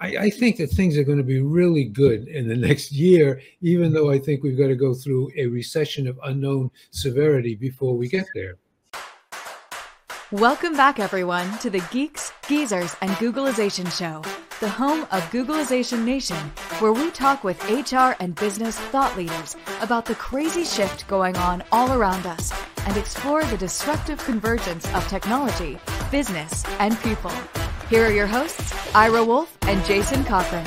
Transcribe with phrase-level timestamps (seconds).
[0.00, 3.40] I, I, think that things are going to be really good in the next year,
[3.60, 7.96] even though I think we've got to go through a recession of unknown severity before
[7.96, 8.56] we get there.
[10.32, 14.22] Welcome back, everyone, to the Geeks, Geezers, and Googlization Show,
[14.58, 16.50] the home of Googlization Nation,
[16.80, 21.62] where we talk with HR and business thought leaders about the crazy shift going on
[21.70, 22.52] all around us
[22.86, 25.78] and explore the disruptive convergence of technology,
[26.10, 27.32] business, and people.
[27.90, 30.64] Here are your hosts, Ira Wolf and Jason Cochran.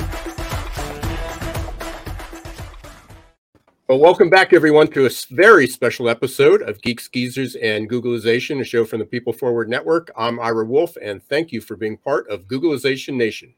[3.88, 8.64] Well, welcome back, everyone, to a very special episode of Geeks Geezers and Googlization, a
[8.64, 10.12] show from the People Forward Network.
[10.16, 13.52] I'm Ira Wolf, and thank you for being part of Googlization Nation.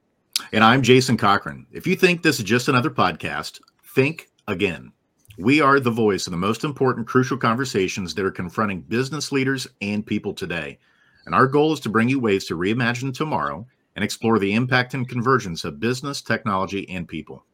[0.55, 1.67] And I'm Jason Cochran.
[1.71, 3.61] If you think this is just another podcast,
[3.95, 4.91] think again.
[5.37, 9.67] We are the voice of the most important, crucial conversations that are confronting business leaders
[9.83, 10.79] and people today.
[11.27, 13.67] And our goal is to bring you ways to reimagine tomorrow
[13.97, 17.45] and explore the impact and convergence of business, technology, and people.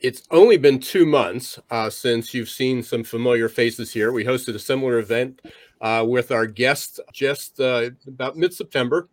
[0.00, 4.12] It's only been two months uh, since you've seen some familiar faces here.
[4.12, 5.40] We hosted a similar event
[5.80, 9.08] uh, with our guests just uh, about mid September.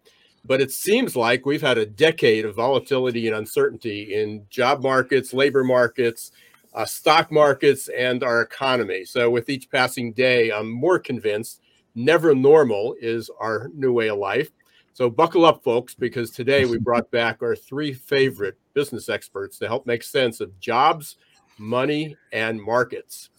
[0.47, 5.33] But it seems like we've had a decade of volatility and uncertainty in job markets,
[5.33, 6.31] labor markets,
[6.75, 9.05] uh, stock markets, and our economy.
[9.05, 11.61] So, with each passing day, I'm more convinced
[11.95, 14.51] never normal is our new way of life.
[14.93, 19.67] So buckle up, folks, because today we brought back our three favorite business experts to
[19.67, 21.17] help make sense of jobs,
[21.57, 23.29] money, and markets.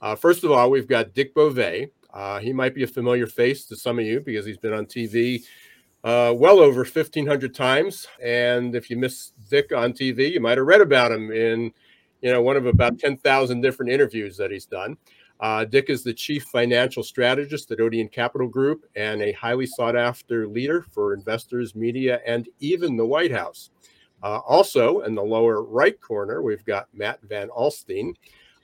[0.00, 1.88] Uh, first of all, we've got Dick Bove.
[2.12, 4.86] Uh, he might be a familiar face to some of you because he's been on
[4.86, 5.42] TV
[6.04, 8.06] uh, well over 1,500 times.
[8.22, 11.72] And if you miss Dick on TV, you might have read about him in,
[12.20, 14.96] you know, one of about 10,000 different interviews that he's done.
[15.42, 19.96] Uh, Dick is the chief financial strategist at Odeon Capital Group and a highly sought
[19.96, 23.70] after leader for investors, media, and even the White House.
[24.22, 28.14] Uh, also, in the lower right corner, we've got Matt Van Alstyne.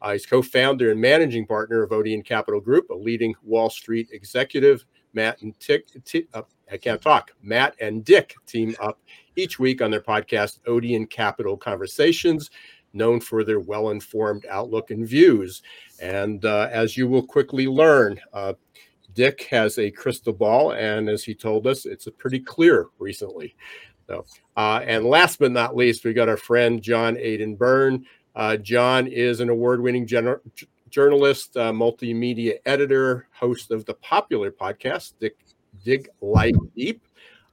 [0.00, 4.10] Uh, he's co founder and managing partner of Odeon Capital Group, a leading Wall Street
[4.12, 4.86] executive.
[5.14, 7.32] Matt and Tick, T- uh, I can't talk.
[7.42, 9.00] Matt and Dick team up
[9.34, 12.50] each week on their podcast, Odeon Capital Conversations
[12.98, 15.62] known for their well informed outlook and views.
[16.00, 18.52] And uh, as you will quickly learn, uh,
[19.14, 23.56] Dick has a crystal ball, and as he told us, it's pretty clear recently.
[24.06, 24.24] So,
[24.56, 28.04] uh, and last but not least, we got our friend John Aidan Byrne.
[28.36, 30.40] Uh, John is an award winning gener-
[30.88, 35.36] journalist, uh, multimedia editor, host of the popular podcast, Dick,
[35.84, 37.02] Dig Life Deep.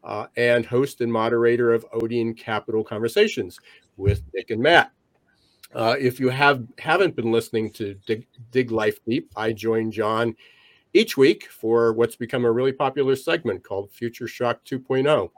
[0.04, 3.60] Uh, and host and moderator of Odeon Capital Conversations
[3.98, 4.92] with Dick and Matt.
[5.76, 10.34] Uh, if you have haven't been listening to Dig, Dig Life Deep, I join John
[10.94, 15.30] each week for what's become a really popular segment called Future Shock 2.0.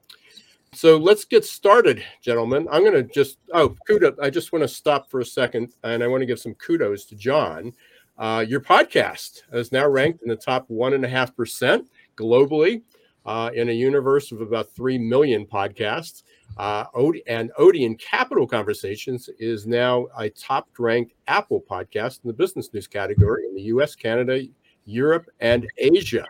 [0.74, 2.68] So let's get started, gentlemen.
[2.72, 4.20] I'm going to just oh kudos.
[4.22, 7.06] I just want to stop for a second, and I want to give some kudos
[7.06, 7.74] to John.
[8.16, 12.84] Uh, your podcast is now ranked in the top one and a half percent globally
[13.25, 16.22] uh, in a universe of about three million podcasts.
[16.58, 16.85] Uh,
[17.28, 22.88] and Odeon Capital Conversations is now a top ranked Apple podcast in the business news
[22.88, 24.44] category in the US, Canada,
[24.86, 26.25] Europe, and Asia,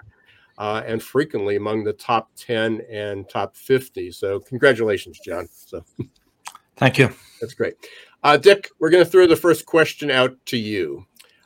[0.58, 4.12] uh, and frequently among the top 10 and top 50.
[4.12, 5.48] So, congratulations, John.
[5.52, 5.86] So,
[6.76, 7.10] thank you.
[7.40, 7.76] That's great.
[8.24, 11.06] Uh, Dick, we're going to throw the first question out to you.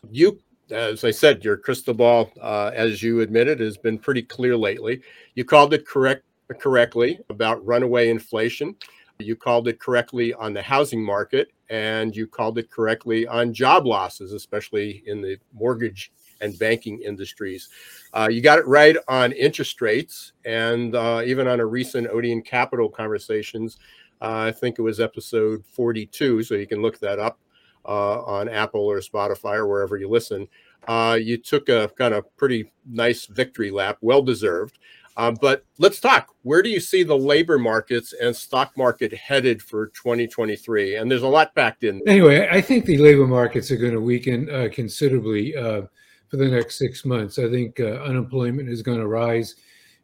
[0.10, 0.40] You,
[0.72, 5.02] as I said, your crystal ball, uh, as you admitted, has been pretty clear lately.
[5.36, 6.24] You called it correct
[6.60, 8.76] correctly about runaway inflation.
[9.20, 13.86] You called it correctly on the housing market, and you called it correctly on job
[13.86, 16.12] losses, especially in the mortgage
[16.42, 17.70] and banking industries.
[18.14, 22.42] Uh, you got it right on interest rates, and uh, even on a recent Odeon
[22.42, 23.78] Capital conversations.
[24.22, 27.40] Uh, I think it was episode 42, so you can look that up
[27.86, 30.48] uh, on Apple or Spotify or wherever you listen.
[30.88, 34.80] Uh, you took a kind of pretty nice victory lap, well deserved.
[35.22, 36.34] Uh, but let's talk.
[36.42, 40.96] Where do you see the labor markets and stock market headed for 2023?
[40.96, 42.02] And there's a lot packed in.
[42.08, 45.84] Anyway, I think the labor markets are going to weaken uh, considerably uh,
[46.28, 47.38] for the next six months.
[47.38, 49.54] I think uh, unemployment is going to rise.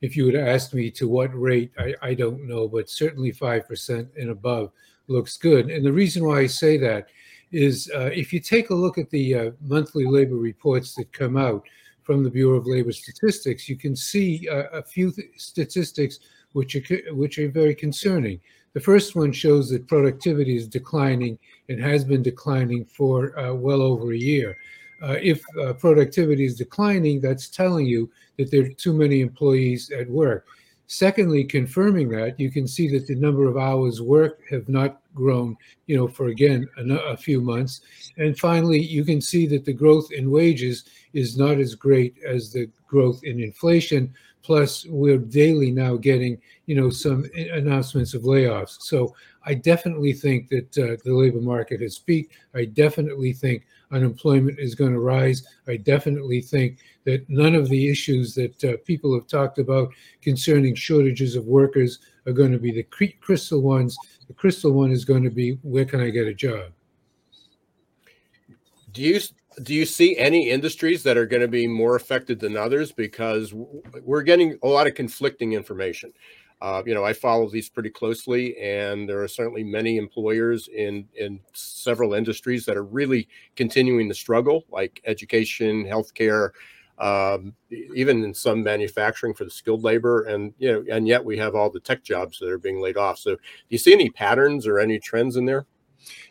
[0.01, 4.09] If you would ask me to what rate, I, I don't know, but certainly 5%
[4.17, 4.71] and above
[5.07, 5.71] looks good.
[5.71, 7.07] And the reason why I say that
[7.51, 11.37] is uh, if you take a look at the uh, monthly labor reports that come
[11.37, 11.63] out,
[12.07, 16.19] from the Bureau of Labor Statistics, you can see uh, a few th- statistics
[16.53, 18.39] which are, which are very concerning.
[18.71, 21.37] The first one shows that productivity is declining
[21.67, 24.57] and has been declining for uh, well over a year.
[25.03, 29.91] Uh, if uh, productivity is declining, that's telling you that there are too many employees
[29.91, 30.47] at work.
[30.87, 35.57] Secondly, confirming that, you can see that the number of hours worked have not grown,
[35.85, 37.81] you know, for again a, a, few months.
[38.15, 42.53] And finally, you can see that the growth in wages is not as great as
[42.53, 44.13] the growth in inflation.
[44.43, 48.81] Plus, we're daily now getting, you know, some announcements of layoffs.
[48.81, 49.13] So
[49.45, 52.33] I definitely think that uh, the labor market has peaked.
[52.55, 55.45] I definitely think unemployment is going to rise.
[55.67, 60.75] I definitely think that none of the issues that uh, people have talked about concerning
[60.75, 62.83] shortages of workers are going to be the
[63.21, 63.97] crystal ones.
[64.27, 66.71] The crystal one is going to be where can I get a job?
[68.91, 69.19] Do you
[69.63, 73.53] do you see any industries that are going to be more affected than others because
[74.03, 76.13] we're getting a lot of conflicting information
[76.61, 81.07] uh, you know, I follow these pretty closely, and there are certainly many employers in
[81.15, 86.49] in several industries that are really continuing to struggle, like education, healthcare,
[86.97, 87.53] um,
[87.93, 91.53] even in some manufacturing for the skilled labor, and you know, and yet we have
[91.53, 93.19] all the tech jobs that are being laid off.
[93.19, 95.67] So, do you see any patterns or any trends in there?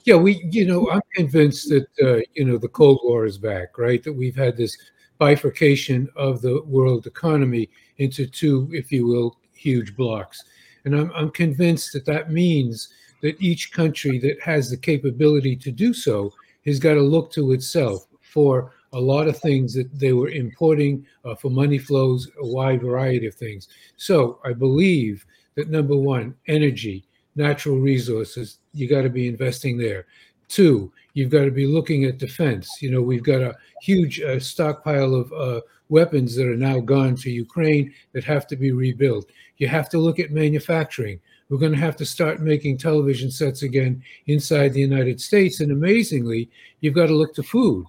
[0.05, 3.79] Yeah, we, you know, I'm convinced that uh, you know the Cold War is back,
[3.79, 4.03] right?
[4.03, 4.77] That we've had this
[5.19, 10.45] bifurcation of the world economy into two, if you will, huge blocks.
[10.85, 12.89] And I'm, I'm convinced that that means
[13.23, 16.33] that each country that has the capability to do so
[16.67, 21.05] has got to look to itself for a lot of things that they were importing
[21.25, 23.69] uh, for money flows, a wide variety of things.
[23.97, 25.27] So I believe
[25.57, 27.05] that number one, energy,
[27.35, 30.07] natural resources, you got to be investing there.
[30.49, 32.71] Two, you've got to be looking at defense.
[32.81, 37.15] You know, we've got a huge uh, stockpile of uh, weapons that are now gone
[37.17, 39.27] to Ukraine that have to be rebuilt.
[39.59, 41.21] You have to look at manufacturing.
[41.49, 45.61] We're going to have to start making television sets again inside the United States.
[45.61, 46.51] And amazingly,
[46.81, 47.87] you've got to look to food.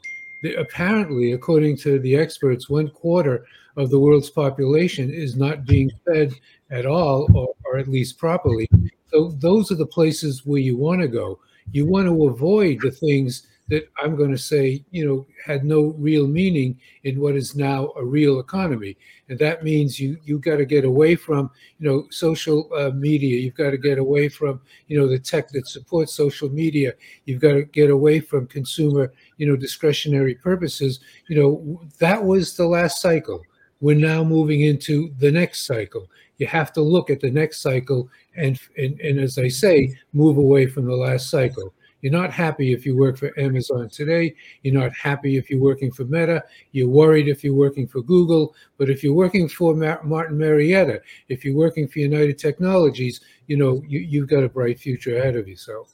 [0.57, 3.45] Apparently, according to the experts, one quarter
[3.75, 6.33] of the world's population is not being fed
[6.69, 8.69] at all, or, or at least properly.
[9.11, 11.39] So, those are the places where you want to go.
[11.71, 15.93] You want to avoid the things that I'm going to say, you know, had no
[15.97, 18.97] real meaning in what is now a real economy.
[19.27, 23.39] And that means you you got to get away from, you know, social uh, media.
[23.39, 26.93] You've got to get away from, you know, the tech that supports social media.
[27.25, 31.01] You've got to get away from consumer, you know, discretionary purposes.
[31.27, 33.43] You know, that was the last cycle.
[33.81, 36.07] We're now moving into the next cycle.
[36.37, 40.37] You have to look at the next cycle and, and, and as I say, move
[40.37, 41.73] away from the last cycle.
[42.01, 44.35] You're not happy if you work for Amazon today.
[44.61, 46.43] You're not happy if you're working for Meta.
[46.71, 48.55] You're worried if you're working for Google.
[48.77, 53.83] But if you're working for Martin Marietta, if you're working for United Technologies, you know,
[53.87, 55.93] you, you've got a bright future ahead of yourself.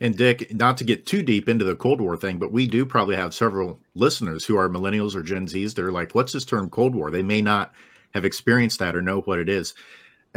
[0.00, 2.84] And Dick, not to get too deep into the Cold War thing, but we do
[2.86, 5.74] probably have several listeners who are millennials or Gen Zs.
[5.74, 7.10] They're like, what's this term Cold War?
[7.10, 7.72] They may not
[8.14, 9.74] have experienced that or know what it is.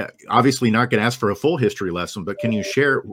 [0.02, 3.04] Uh, obviously not going to ask for a full history lesson, but can you share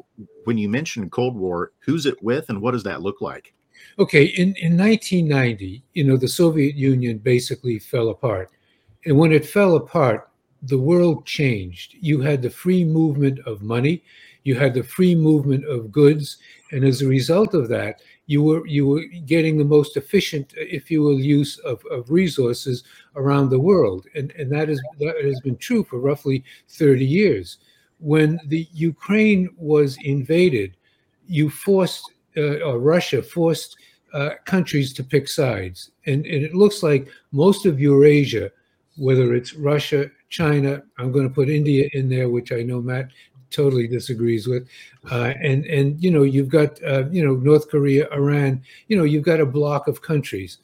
[0.45, 3.55] when you mentioned Cold War, who's it with and what does that look like?
[3.99, 8.51] Okay, in, in 1990, you know, the Soviet Union basically fell apart.
[9.05, 10.31] And when it fell apart,
[10.63, 11.95] the world changed.
[12.01, 14.03] You had the free movement of money,
[14.45, 16.39] you had the free movement of goods,
[16.73, 20.91] and as a result of that, you were you were getting the most efficient, if
[20.91, 22.85] you will, use of, of resources
[23.17, 27.57] around the world, and and that is that has been true for roughly 30 years.
[27.99, 30.77] When the Ukraine was invaded,
[31.27, 32.05] you forced
[32.37, 33.77] uh, or Russia forced
[34.13, 38.53] uh, countries to pick sides, and and it looks like most of Eurasia,
[38.99, 43.09] whether it's Russia, China, I'm going to put India in there, which I know Matt
[43.51, 44.69] totally disagrees with.
[45.11, 48.63] Uh, and and you know you've got uh, you know North Korea, Iran.
[48.89, 50.59] You know you've got a block of countries.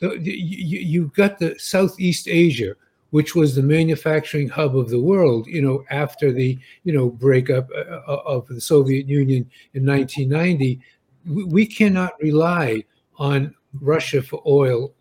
[0.00, 2.74] You've got the Southeast Asia,
[3.10, 5.46] which was the manufacturing hub of the world.
[5.46, 10.80] You know after the you know breakup uh, uh, of the Soviet Union in 1990,
[11.26, 12.84] we cannot rely
[13.18, 14.94] on Russia for oil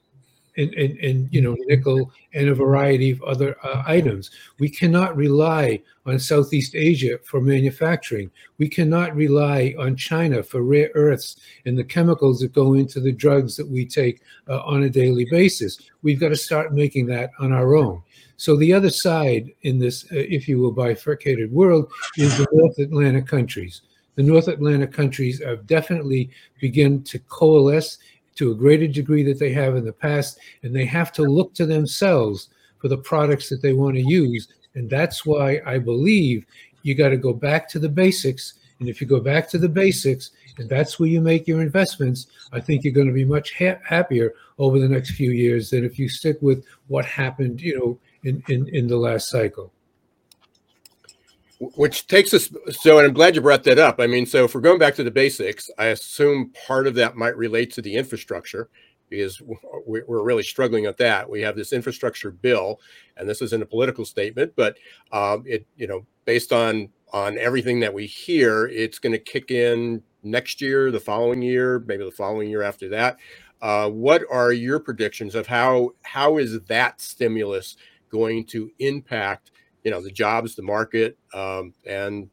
[0.57, 4.31] and, and, and, you know nickel and a variety of other uh, items.
[4.59, 8.31] We cannot rely on Southeast Asia for manufacturing.
[8.57, 13.11] We cannot rely on China for rare earths and the chemicals that go into the
[13.11, 15.79] drugs that we take uh, on a daily basis.
[16.01, 18.01] We've got to start making that on our own.
[18.37, 22.77] So the other side in this, uh, if you will, bifurcated world is the North
[22.77, 23.81] Atlantic countries.
[24.15, 27.99] The North Atlantic countries have definitely begun to coalesce
[28.37, 31.53] to a greater degree that they have in the past, and they have to look
[31.55, 34.47] to themselves for the products that they want to use.
[34.75, 36.45] And that's why I believe
[36.83, 38.53] you got to go back to the basics.
[38.79, 42.27] And if you go back to the basics, and that's where you make your investments,
[42.53, 45.83] I think you're going to be much ha- happier over the next few years than
[45.83, 49.71] if you stick with what happened, you know, in, in, in the last cycle.
[51.59, 53.99] Which takes us so and i'm glad you brought that up.
[53.99, 57.15] I mean so if we're going back to the basics i assume part of that
[57.15, 58.69] might relate to the infrastructure
[59.09, 59.41] because
[59.85, 61.29] we're really struggling at that.
[61.29, 62.79] We have this infrastructure bill
[63.15, 64.77] and this isn't a political statement but
[65.11, 69.49] um, it you know based on on everything that we hear it's going to kick
[69.51, 73.17] in next year the following year maybe the following year after that.
[73.61, 77.75] Uh, what are your predictions of how how is that stimulus
[78.09, 79.51] going to impact
[79.83, 82.29] you know the jobs, the market, um, and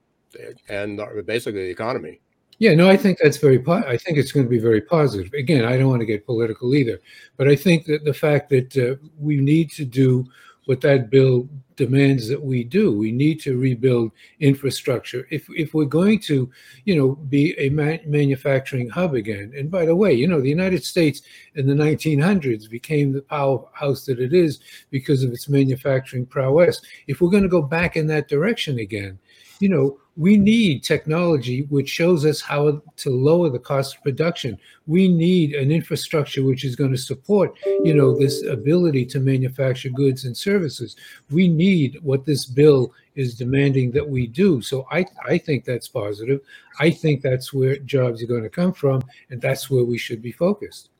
[0.68, 2.20] and basically the economy.
[2.58, 3.58] Yeah, no, I think that's very.
[3.58, 5.32] Po- I think it's going to be very positive.
[5.34, 7.00] Again, I don't want to get political either,
[7.36, 10.24] but I think that the fact that uh, we need to do
[10.66, 12.96] what that bill demands that we do.
[12.96, 15.26] We need to rebuild infrastructure.
[15.30, 16.50] If if we're going to,
[16.84, 19.52] you know, be a manufacturing hub again.
[19.56, 21.22] And by the way, you know, the United States
[21.54, 26.80] in the 1900s became the powerhouse that it is because of its manufacturing prowess.
[27.06, 29.18] If we're going to go back in that direction again,
[29.60, 34.58] you know, we need technology which shows us how to lower the cost of production.
[34.86, 39.88] We need an infrastructure which is going to support, you know, this ability to manufacture
[39.88, 40.94] goods and services.
[41.30, 44.62] We need what this bill is demanding that we do.
[44.62, 46.40] So I, I think that's positive.
[46.78, 50.22] I think that's where jobs are going to come from, and that's where we should
[50.22, 50.90] be focused.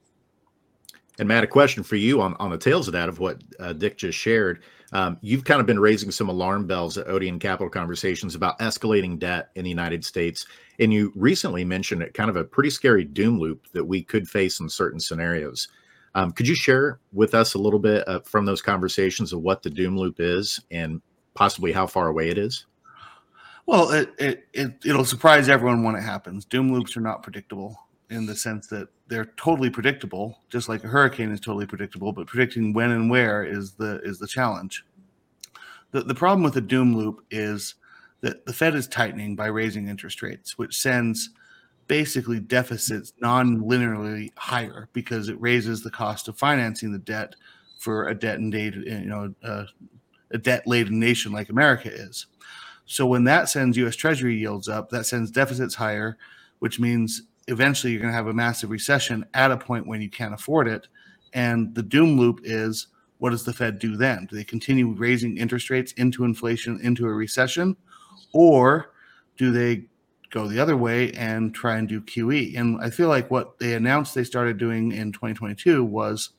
[1.19, 3.73] And Matt, a question for you on, on the tails of that of what uh,
[3.73, 4.63] Dick just shared.
[4.95, 9.19] Um, you've kind of been raising some alarm bells at Odeon Capital Conversations about escalating
[9.19, 10.47] debt in the United States.
[10.79, 14.29] And you recently mentioned it kind of a pretty scary doom loop that we could
[14.29, 15.67] face in certain scenarios.
[16.15, 19.65] Um, could you share with us a little bit uh, from those conversations of what
[19.65, 21.03] the doom loop is and
[21.35, 22.67] possibly how far away it is?
[23.67, 26.45] Well, it, it, it, it'll surprise everyone when it happens.
[26.45, 27.81] Doom loops are not predictable
[28.11, 32.27] in the sense that they're totally predictable, just like a hurricane is totally predictable, but
[32.27, 34.85] predicting when and where is the is the challenge.
[35.91, 37.75] The the problem with the doom loop is
[38.21, 41.31] that the Fed is tightening by raising interest rates, which sends
[41.87, 47.37] basically deficits non-linearly higher because it raises the cost of financing the debt
[47.79, 52.27] for a debt and you know a debt laden nation like America is.
[52.87, 53.97] So when that sends U.S.
[53.97, 56.19] Treasury yields up, that sends deficits higher,
[56.59, 60.11] which means eventually you're going to have a massive recession at a point when you
[60.11, 60.89] can't afford it.
[61.33, 64.27] And the doom loop is what does the Fed do then?
[64.27, 67.77] Do they continue raising interest rates into inflation, into a recession?
[68.33, 68.93] Or
[69.37, 69.87] do they
[70.31, 72.59] go the other way and try and do QE?
[72.59, 76.31] And I feel like what they announced they started doing in 2022 was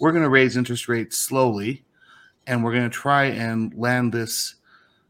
[0.00, 1.84] we're going to raise interest rates slowly
[2.46, 4.56] and we're going to try and land this.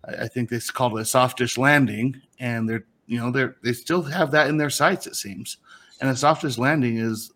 [0.04, 4.02] I think they called it a softish landing, and they're you know they they still
[4.02, 5.58] have that in their sights it seems.
[6.00, 7.32] And a softest landing is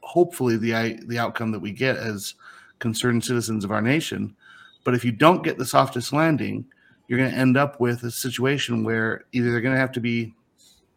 [0.00, 2.34] hopefully the the outcome that we get as
[2.78, 4.34] concerned citizens of our nation.
[4.84, 6.66] But if you don't get the softest landing
[7.06, 10.00] you're going to end up with a situation where either they're going to have to
[10.00, 10.34] be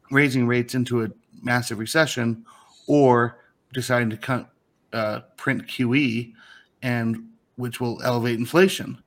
[0.10, 1.10] raising rates into a
[1.42, 2.46] massive recession
[2.88, 3.40] or
[3.74, 4.50] deciding to cut,
[4.94, 6.32] uh, print QE
[6.82, 8.98] and which will elevate inflation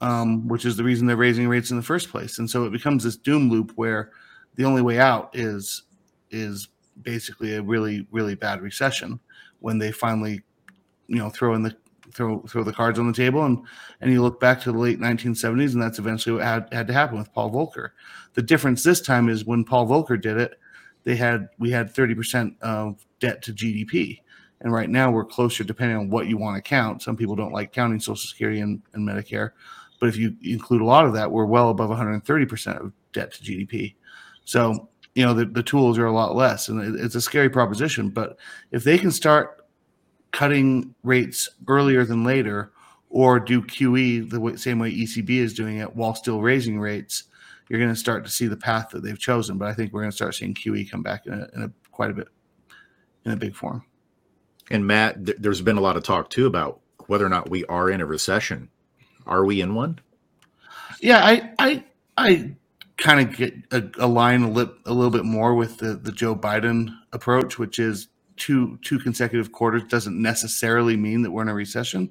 [0.00, 2.38] um, which is the reason they're raising rates in the first place.
[2.38, 4.10] And so it becomes this doom loop where
[4.56, 5.82] the only way out is
[6.30, 6.68] is
[7.02, 9.18] basically a really really bad recession
[9.60, 10.42] when they finally
[11.06, 11.76] you know throw in the
[12.12, 13.58] throw throw the cards on the table and
[14.00, 16.92] and you look back to the late 1970s and that's eventually what had, had to
[16.92, 17.90] happen with Paul Volcker.
[18.34, 20.58] The difference this time is when Paul Volcker did it,
[21.04, 24.20] they had we had 30% of debt to GDP.
[24.60, 27.02] And right now we're closer depending on what you want to count.
[27.02, 29.50] Some people don't like counting Social Security and, and Medicare,
[30.00, 33.42] but if you include a lot of that, we're well above 130% of debt to
[33.42, 33.94] GDP.
[34.44, 38.10] So, you know, the, the tools are a lot less and it's a scary proposition.
[38.10, 38.38] But
[38.70, 39.64] if they can start
[40.32, 42.72] cutting rates earlier than later
[43.08, 47.24] or do QE the way, same way ECB is doing it while still raising rates,
[47.68, 49.56] you're going to start to see the path that they've chosen.
[49.56, 51.70] But I think we're going to start seeing QE come back in a, in a
[51.92, 52.28] quite a bit
[53.24, 53.84] in a big form.
[54.70, 57.64] And Matt, th- there's been a lot of talk too about whether or not we
[57.66, 58.70] are in a recession.
[59.26, 60.00] Are we in one?
[61.00, 61.84] Yeah, I I
[62.16, 62.56] I
[62.96, 66.36] kind of get a, align a, li- a little bit more with the, the Joe
[66.36, 71.54] Biden approach, which is two two consecutive quarters doesn't necessarily mean that we're in a
[71.54, 72.10] recession,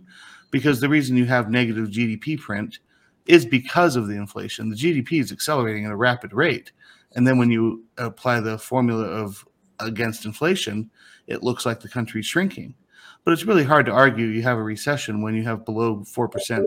[0.52, 2.80] because the reason you have negative GDP print
[3.26, 4.70] is because of the inflation.
[4.70, 6.72] The GDP is accelerating at a rapid rate,
[7.16, 9.46] and then when you apply the formula of
[9.80, 10.90] against inflation,
[11.28, 12.76] it looks like the country's shrinking.
[13.24, 16.28] But it's really hard to argue you have a recession when you have below four
[16.28, 16.66] percent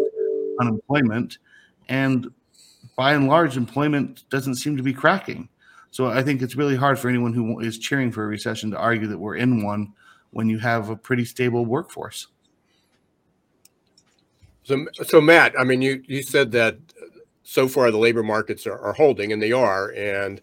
[0.58, 1.38] unemployment
[1.88, 2.28] and
[2.96, 5.48] by and large, employment doesn't seem to be cracking.
[5.90, 8.78] So I think it's really hard for anyone who is cheering for a recession to
[8.78, 9.92] argue that we're in one
[10.30, 12.26] when you have a pretty stable workforce.
[14.64, 16.78] So, so Matt, I mean, you you said that
[17.44, 19.92] so far the labor markets are, are holding, and they are.
[19.92, 20.40] And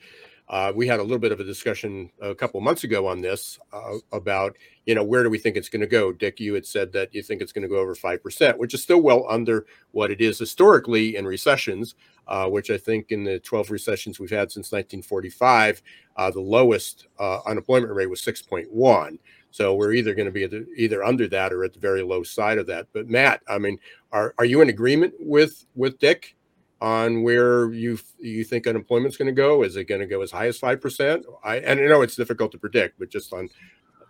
[0.47, 3.59] uh, we had a little bit of a discussion a couple months ago on this
[3.73, 6.11] uh, about, you know, where do we think it's going to go?
[6.11, 8.81] Dick, you had said that you think it's going to go over 5%, which is
[8.81, 11.95] still well under what it is historically in recessions,
[12.27, 15.81] uh, which I think in the 12 recessions we've had since 1945,
[16.15, 19.19] uh, the lowest uh, unemployment rate was 6.1.
[19.51, 22.23] So we're either going to be the, either under that or at the very low
[22.23, 22.87] side of that.
[22.93, 23.77] But Matt, I mean,
[24.11, 26.35] are, are you in agreement with with Dick?
[26.81, 29.63] on where you you think unemployment's going to go?
[29.63, 31.25] Is it going to go as high as five percent?
[31.41, 33.47] I and I know it's difficult to predict, but just on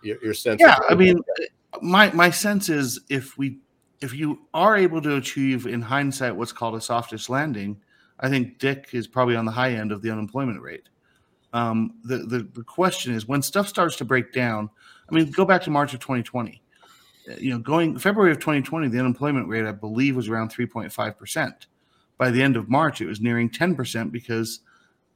[0.02, 0.60] your, your sense.
[0.60, 1.20] Yeah, I mean,
[1.80, 3.58] my my sense is if we
[4.00, 7.80] if you are able to achieve in hindsight what's called a softish landing,
[8.20, 10.88] I think Dick is probably on the high end of the unemployment rate.
[11.52, 14.70] Um, the, the the question is when stuff starts to break down.
[15.08, 16.62] I mean, go back to March of 2020.
[17.38, 21.66] You know, going February of 2020, the unemployment rate I believe was around 3.5 percent
[22.18, 24.60] by the end of March, it was nearing 10% because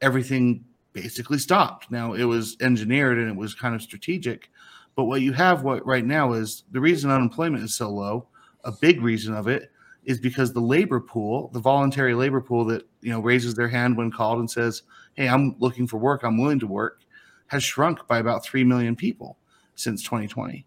[0.01, 1.91] everything basically stopped.
[1.91, 4.49] Now it was engineered and it was kind of strategic,
[4.95, 8.27] but what you have what right now is the reason unemployment is so low.
[8.65, 9.71] A big reason of it
[10.05, 13.97] is because the labor pool, the voluntary labor pool that you know raises their hand
[13.97, 16.23] when called and says, "Hey, I'm looking for work.
[16.23, 17.01] I'm willing to work,"
[17.47, 19.37] has shrunk by about three million people
[19.75, 20.65] since 2020.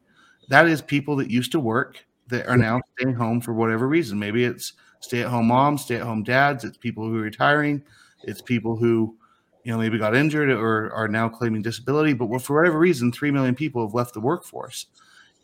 [0.49, 4.19] That is people that used to work that are now staying home for whatever reason.
[4.19, 6.65] Maybe it's stay at home moms, stay at home dads.
[6.65, 7.83] It's people who are retiring.
[8.25, 9.17] It's people who,
[9.65, 12.13] you know, maybe got injured or are now claiming disability.
[12.13, 14.87] But for whatever reason, 3 million people have left the workforce.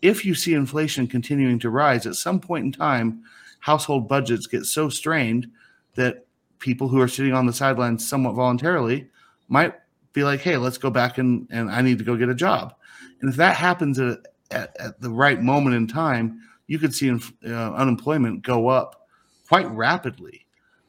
[0.00, 3.23] If you see inflation continuing to rise, at some point in time,
[3.61, 5.49] household budgets get so strained
[5.95, 6.27] that
[6.59, 9.09] people who are sitting on the sidelines somewhat voluntarily
[9.49, 9.75] might
[10.12, 12.75] be like, hey, let's go back and, and I need to go get a job.
[13.21, 14.19] And if that happens at,
[14.50, 19.07] at, at the right moment in time, you could see uh, unemployment go up
[19.49, 20.47] quite rapidly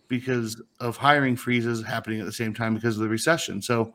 [0.07, 3.61] because of hiring freezes happening at the same time because of the recession.
[3.61, 3.93] So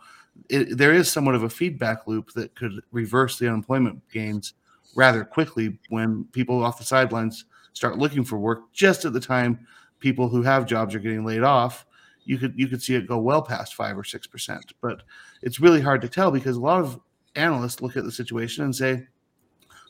[0.48, 4.54] it, there is somewhat of a feedback loop that could reverse the unemployment gains
[4.96, 9.66] rather quickly when people off the sidelines start looking for work just at the time
[10.00, 11.86] people who have jobs are getting laid off
[12.24, 15.02] you could you could see it go well past 5 or 6% but
[15.42, 16.98] it's really hard to tell because a lot of
[17.36, 19.06] analysts look at the situation and say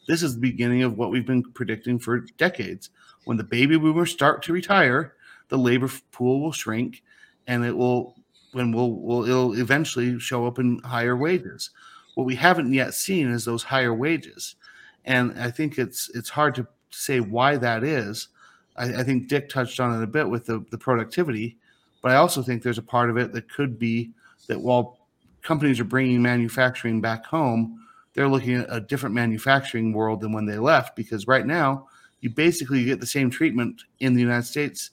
[0.06, 2.90] this is the beginning of what we've been predicting for decades.
[3.24, 5.14] When the baby boomers start to retire,
[5.48, 7.02] the labor pool will shrink,
[7.46, 8.16] and it will
[8.52, 11.70] when will will it'll eventually show up in higher wages.
[12.14, 14.56] What we haven't yet seen is those higher wages,
[15.04, 18.28] and I think it's it's hard to say why that is.
[18.76, 21.58] I, I think Dick touched on it a bit with the, the productivity,
[22.02, 24.10] but I also think there's a part of it that could be
[24.46, 24.98] that while
[25.42, 27.80] companies are bringing manufacturing back home,
[28.14, 31.88] they're looking at a different manufacturing world than when they left because right now
[32.20, 34.90] you basically get the same treatment in the United States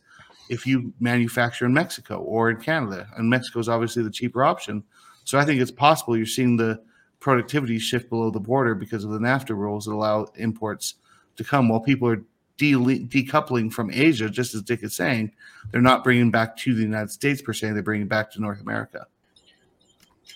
[0.50, 3.08] if you manufacture in Mexico or in Canada.
[3.16, 4.84] And Mexico is obviously the cheaper option.
[5.24, 6.82] So I think it's possible you're seeing the
[7.20, 10.96] productivity shift below the border because of the NAFTA rules that allow imports
[11.44, 12.24] to come while people are
[12.58, 15.32] de- decoupling from Asia, just as Dick is saying,
[15.72, 18.62] they're not bringing back to the United States per se, they're bringing back to North
[18.62, 19.08] America.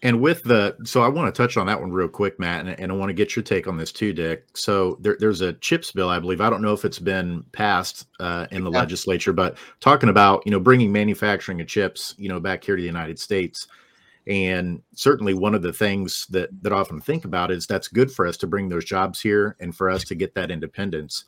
[0.03, 2.79] And with the, so I want to touch on that one real quick, Matt, and,
[2.79, 4.45] and I want to get your take on this too, Dick.
[4.53, 6.41] So there, there's a chips bill, I believe.
[6.41, 8.79] I don't know if it's been passed uh, in the yeah.
[8.79, 12.81] legislature, but talking about you know bringing manufacturing of chips, you know, back here to
[12.81, 13.67] the United States.
[14.27, 18.11] And certainly, one of the things that that I often think about is that's good
[18.11, 21.25] for us to bring those jobs here and for us to get that independence.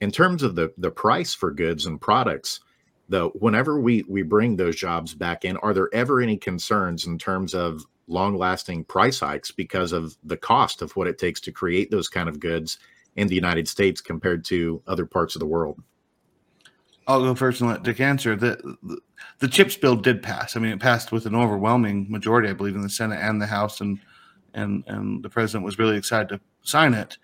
[0.00, 2.60] In terms of the the price for goods and products,
[3.08, 7.18] though, whenever we we bring those jobs back in, are there ever any concerns in
[7.18, 11.52] terms of long lasting price hikes because of the cost of what it takes to
[11.52, 12.78] create those kind of goods
[13.16, 15.82] in the United States compared to other parts of the world.
[17.08, 18.36] I'll go first and let Dick answer.
[18.36, 18.98] The, the,
[19.38, 20.54] the chips bill did pass.
[20.56, 23.46] I mean, it passed with an overwhelming majority, I believe, in the Senate and the
[23.46, 23.98] House, and
[24.52, 27.16] and and the president was really excited to sign it.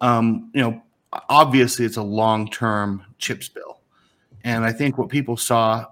[0.00, 0.82] Um, you know,
[1.28, 3.80] obviously, it's a long term chips bill,
[4.44, 5.86] and I think what people saw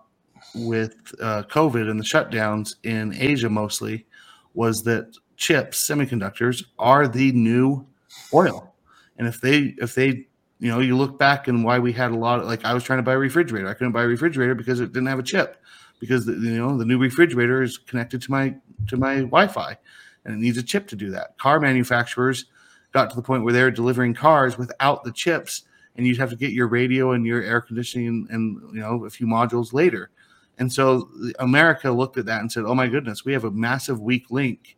[0.54, 4.06] with uh, COVID and the shutdowns in Asia mostly
[4.54, 7.86] was that chips, semiconductors, are the new
[8.32, 8.74] oil.
[9.18, 12.16] And if they if they you know you look back and why we had a
[12.16, 14.54] lot of like I was trying to buy a refrigerator, I couldn't buy a refrigerator
[14.54, 15.62] because it didn't have a chip
[15.98, 18.54] because the, you know the new refrigerator is connected to my
[18.88, 19.76] to my Wi-Fi
[20.24, 21.38] and it needs a chip to do that.
[21.38, 22.46] Car manufacturers
[22.92, 25.62] got to the point where they're delivering cars without the chips
[25.96, 29.04] and you'd have to get your radio and your air conditioning and, and you know
[29.04, 30.10] a few modules later
[30.58, 34.00] and so America looked at that and said, "Oh my goodness, we have a massive
[34.00, 34.76] weak link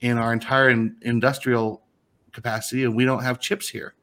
[0.00, 1.82] in our entire in, industrial
[2.32, 3.94] capacity, and we don't have chips here."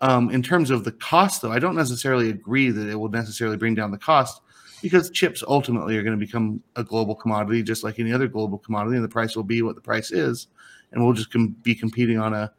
[0.00, 3.56] Um, in terms of the cost, though, I don't necessarily agree that it will necessarily
[3.56, 4.42] bring down the cost
[4.82, 8.58] because chips ultimately are going to become a global commodity, just like any other global
[8.58, 10.48] commodity, and the price will be what the price is,
[10.92, 12.52] and we'll just com- be competing on a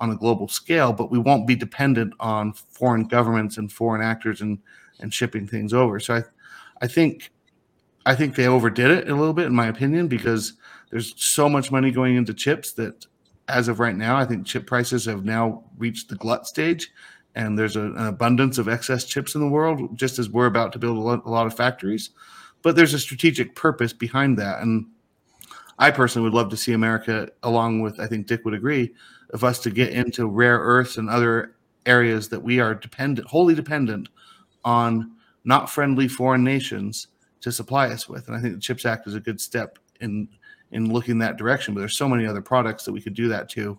[0.00, 4.40] on a global scale, but we won't be dependent on foreign governments and foreign actors
[4.40, 4.58] and
[5.00, 5.98] and shipping things over.
[5.98, 6.22] So I
[6.82, 7.30] I think
[8.06, 10.54] I think they overdid it a little bit, in my opinion, because
[10.90, 13.06] there's so much money going into chips that
[13.48, 16.90] as of right now, I think chip prices have now reached the glut stage
[17.34, 20.72] and there's a, an abundance of excess chips in the world, just as we're about
[20.72, 22.10] to build a lot, a lot, of factories.
[22.62, 24.60] But there's a strategic purpose behind that.
[24.62, 24.86] And
[25.78, 28.94] I personally would love to see America, along with, I think Dick would agree,
[29.30, 33.54] of us to get into rare earths and other areas that we are dependent, wholly
[33.54, 34.08] dependent
[34.64, 35.12] on
[35.44, 37.08] not friendly foreign nations
[37.40, 38.28] to supply us with.
[38.28, 40.28] And I think the CHIPS Act is a good step in
[40.74, 41.72] in looking that direction.
[41.72, 43.78] But there's so many other products that we could do that to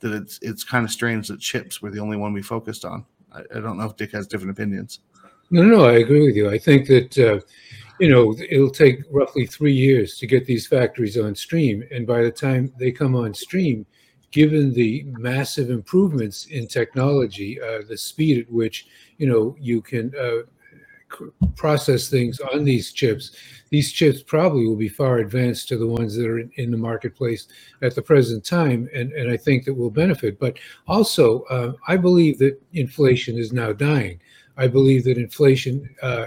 [0.00, 3.04] that it's it's kind of strange that chips were the only one we focused on.
[3.32, 5.00] I, I don't know if Dick has different opinions.
[5.50, 6.50] No, no, I agree with you.
[6.50, 7.40] I think that uh,
[8.00, 12.22] you know it'll take roughly three years to get these factories on stream, and by
[12.22, 13.86] the time they come on stream,
[14.30, 18.86] given the massive improvements in technology, uh, the speed at which
[19.18, 20.42] you know you can uh,
[21.56, 23.36] process things on these chips,
[23.70, 26.76] these chips probably will be far advanced to the ones that are in, in the
[26.76, 27.48] marketplace
[27.82, 30.38] at the present time, and, and I think that will benefit.
[30.38, 34.20] But also, uh, I believe that inflation is now dying.
[34.56, 36.26] I believe that inflation, uh,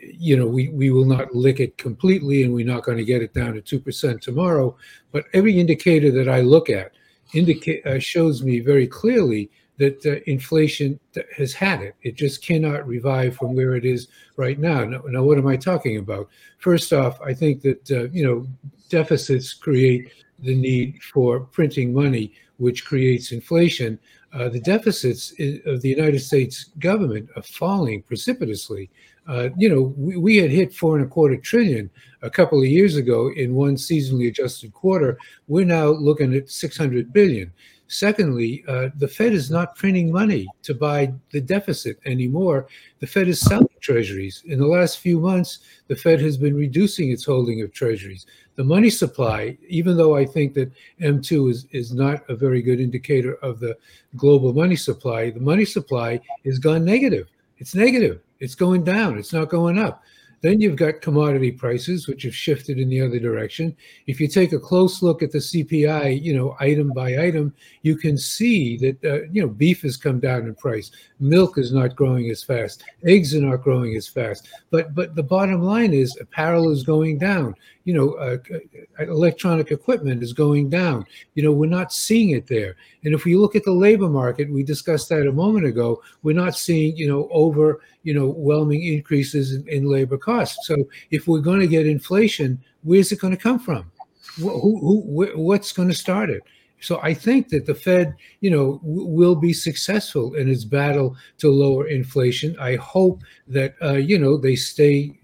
[0.00, 3.22] you know, we, we will not lick it completely, and we're not going to get
[3.22, 4.76] it down to two percent tomorrow.
[5.12, 6.92] But every indicator that I look at
[7.34, 10.98] indicate uh, shows me very clearly that uh, inflation
[11.36, 11.94] has had it.
[12.02, 14.84] It just cannot revive from where it is right now.
[14.84, 16.28] Now, now what am I talking about?
[16.58, 18.46] First off, I think that uh, you know
[18.88, 23.98] deficits create the need for printing money, which creates inflation.
[24.32, 25.32] Uh, the deficits
[25.64, 28.90] of the United States government are falling precipitously.
[29.26, 31.90] Uh, you know, we, we, had hit four and a quarter trillion
[32.22, 35.18] a couple of years ago in one seasonally adjusted quarter.
[35.48, 37.52] We're now looking at 600 billion.
[37.88, 42.66] Secondly, uh, the Fed is not printing money to buy the deficit anymore.
[42.98, 44.42] The Fed is selling treasuries.
[44.46, 48.26] In the last few months, the Fed has been reducing its holding of treasuries.
[48.56, 52.80] The money supply, even though I think that M2 is, is not a very good
[52.80, 53.76] indicator of the
[54.16, 57.28] global money supply, the money supply has gone negative.
[57.58, 58.20] It's negative.
[58.40, 59.18] It's going down.
[59.18, 60.02] It's not going up.
[60.42, 63.74] Then you've got commodity prices, which have shifted in the other direction.
[64.06, 67.96] If you take a close look at the CPI, you know, item by item, you
[67.96, 70.90] can see that, uh, you know, beef has come down in price.
[71.18, 72.84] Milk is not growing as fast.
[73.04, 74.48] Eggs are not growing as fast.
[74.70, 77.54] But but the bottom line is apparel is going down.
[77.84, 81.06] You know, uh, uh electronic equipment is going down.
[81.34, 82.76] You know, we're not seeing it there.
[83.04, 86.02] And if we look at the labor market, we discussed that a moment ago.
[86.22, 90.68] We're not seeing, you know, over, you know, whelming increases in, in labor costs.
[90.68, 90.76] So
[91.10, 93.90] if we're going to get inflation, where's it going to come from?
[94.36, 96.42] Who, who, what's going to start it?
[96.80, 101.16] So I think that the Fed, you know, w- will be successful in its battle
[101.38, 102.56] to lower inflation.
[102.60, 105.18] I hope that uh, you know they stay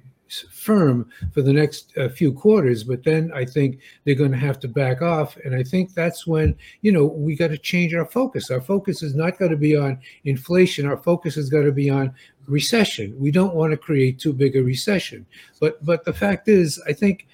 [0.51, 4.59] firm for the next uh, few quarters, but then I think they're going to have
[4.61, 8.07] to back off, and I think that's when you know we got to change our
[8.07, 8.51] focus.
[8.51, 10.87] Our focus is not going to be on inflation.
[10.87, 12.15] Our focus is going to be on
[12.47, 13.15] recession.
[13.19, 15.27] We don't want to create too big a recession.
[15.61, 17.27] But but the fact is, I think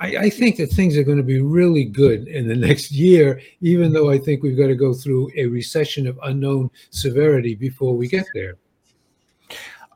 [0.00, 3.40] I, I, think that things are going to be really good in the next year,
[3.60, 7.96] even though I think we've got to go through a recession of unknown severity before
[7.96, 8.56] we get there.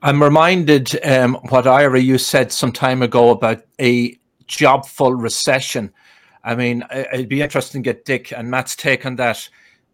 [0.03, 5.92] I'm reminded um, what Ira you said some time ago about a jobful recession.
[6.42, 9.46] I mean, it'd be interesting to get Dick and Matt's take on that.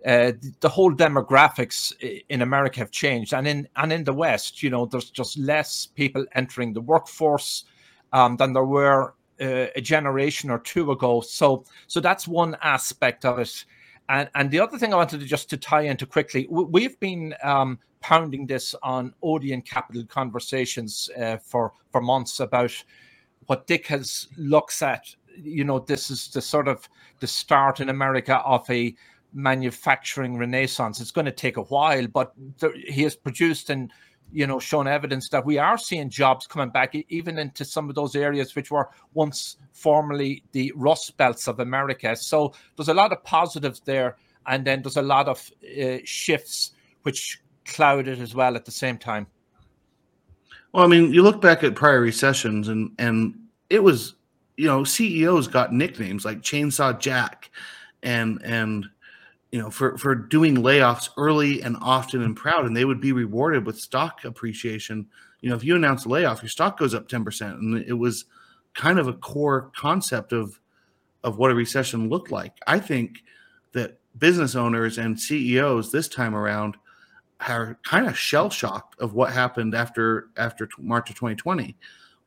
[0.04, 1.92] Uh, the whole demographics
[2.28, 5.86] in America have changed, and in and in the West, you know, there's just less
[5.86, 7.64] people entering the workforce
[8.12, 11.20] um, than there were uh, a generation or two ago.
[11.20, 13.64] So so that's one aspect of it.
[14.08, 17.34] And and the other thing I wanted to just to tie into quickly, we've been
[17.42, 22.72] um, pounding this on Odeon Capital conversations uh, for for months about
[23.46, 25.04] what Dick has looks at.
[25.36, 26.88] You know, this is the sort of
[27.20, 28.94] the start in America of a
[29.36, 31.00] manufacturing renaissance.
[31.00, 33.92] It's going to take a while, but there, he has produced and
[34.32, 37.94] you know shown evidence that we are seeing jobs coming back even into some of
[37.94, 43.12] those areas which were once formerly the rust belts of america so there's a lot
[43.12, 44.16] of positives there
[44.48, 45.48] and then there's a lot of
[45.80, 46.72] uh, shifts
[47.02, 49.28] which cloud it as well at the same time
[50.72, 53.32] well i mean you look back at prior recessions and and
[53.70, 54.16] it was
[54.56, 57.48] you know ceos got nicknames like chainsaw jack
[58.02, 58.86] and and
[59.52, 63.12] you know, for for doing layoffs early and often and proud, and they would be
[63.12, 65.06] rewarded with stock appreciation,
[65.40, 67.52] you know, if you announce a layoff, your stock goes up 10%.
[67.52, 68.24] And it was
[68.74, 70.60] kind of a core concept of
[71.24, 72.52] of what a recession looked like.
[72.66, 73.24] I think
[73.72, 76.76] that business owners and CEOs this time around
[77.40, 81.76] are kind of shell shocked of what happened after after March of 2020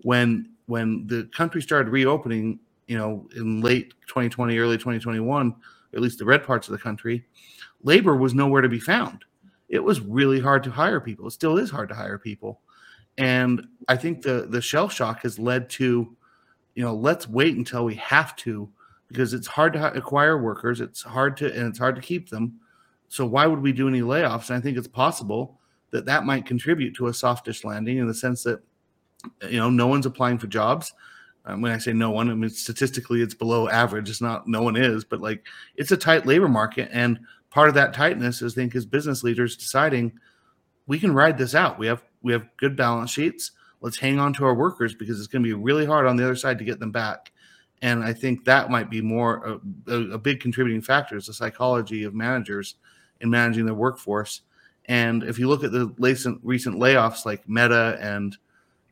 [0.01, 5.55] when when the country started reopening, you know, in late 2020, early 2021,
[5.93, 7.25] at least the red parts of the country,
[7.83, 9.25] labor was nowhere to be found.
[9.69, 11.27] It was really hard to hire people.
[11.27, 12.61] It still is hard to hire people.
[13.17, 16.15] And I think the the shell shock has led to,
[16.75, 18.69] you know, let's wait until we have to
[19.07, 20.81] because it's hard to acquire workers.
[20.81, 22.59] It's hard to and it's hard to keep them.
[23.09, 24.49] So why would we do any layoffs?
[24.49, 25.59] And I think it's possible
[25.91, 28.61] that that might contribute to a softish landing in the sense that
[29.41, 30.93] you know no one's applying for jobs.
[31.45, 34.09] Um, when I say no one, I mean statistically it's below average.
[34.09, 37.75] It's not no one is, but like it's a tight labor market, and part of
[37.75, 40.13] that tightness is I think is business leaders deciding
[40.87, 41.79] we can ride this out.
[41.79, 43.51] We have we have good balance sheets.
[43.81, 46.23] Let's hang on to our workers because it's going to be really hard on the
[46.25, 47.31] other side to get them back.
[47.81, 51.33] And I think that might be more uh, a, a big contributing factor is the
[51.33, 52.75] psychology of managers
[53.21, 54.41] in managing their workforce.
[54.85, 58.35] And if you look at the recent recent layoffs like Meta and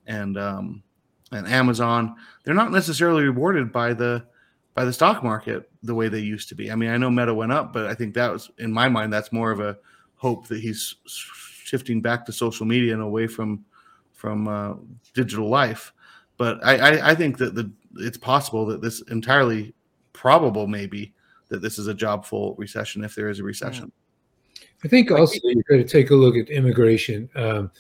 [0.06, 0.84] and um,
[1.32, 4.26] and Amazon, they're not necessarily rewarded by the
[4.74, 6.72] by the stock market the way they used to be.
[6.72, 9.12] I mean, I know Meta went up, but I think that was in my mind
[9.12, 9.78] that's more of a
[10.16, 13.66] hope that he's shifting back to social media and away from
[14.14, 14.74] from uh,
[15.14, 15.94] digital life.
[16.38, 19.74] But I, I, I think that the it's possible that this entirely
[20.14, 21.14] probable maybe
[21.50, 23.92] that this is a job full recession if there is a recession.
[24.84, 27.30] I think also you've got to take a look at immigration.
[27.36, 27.72] Um,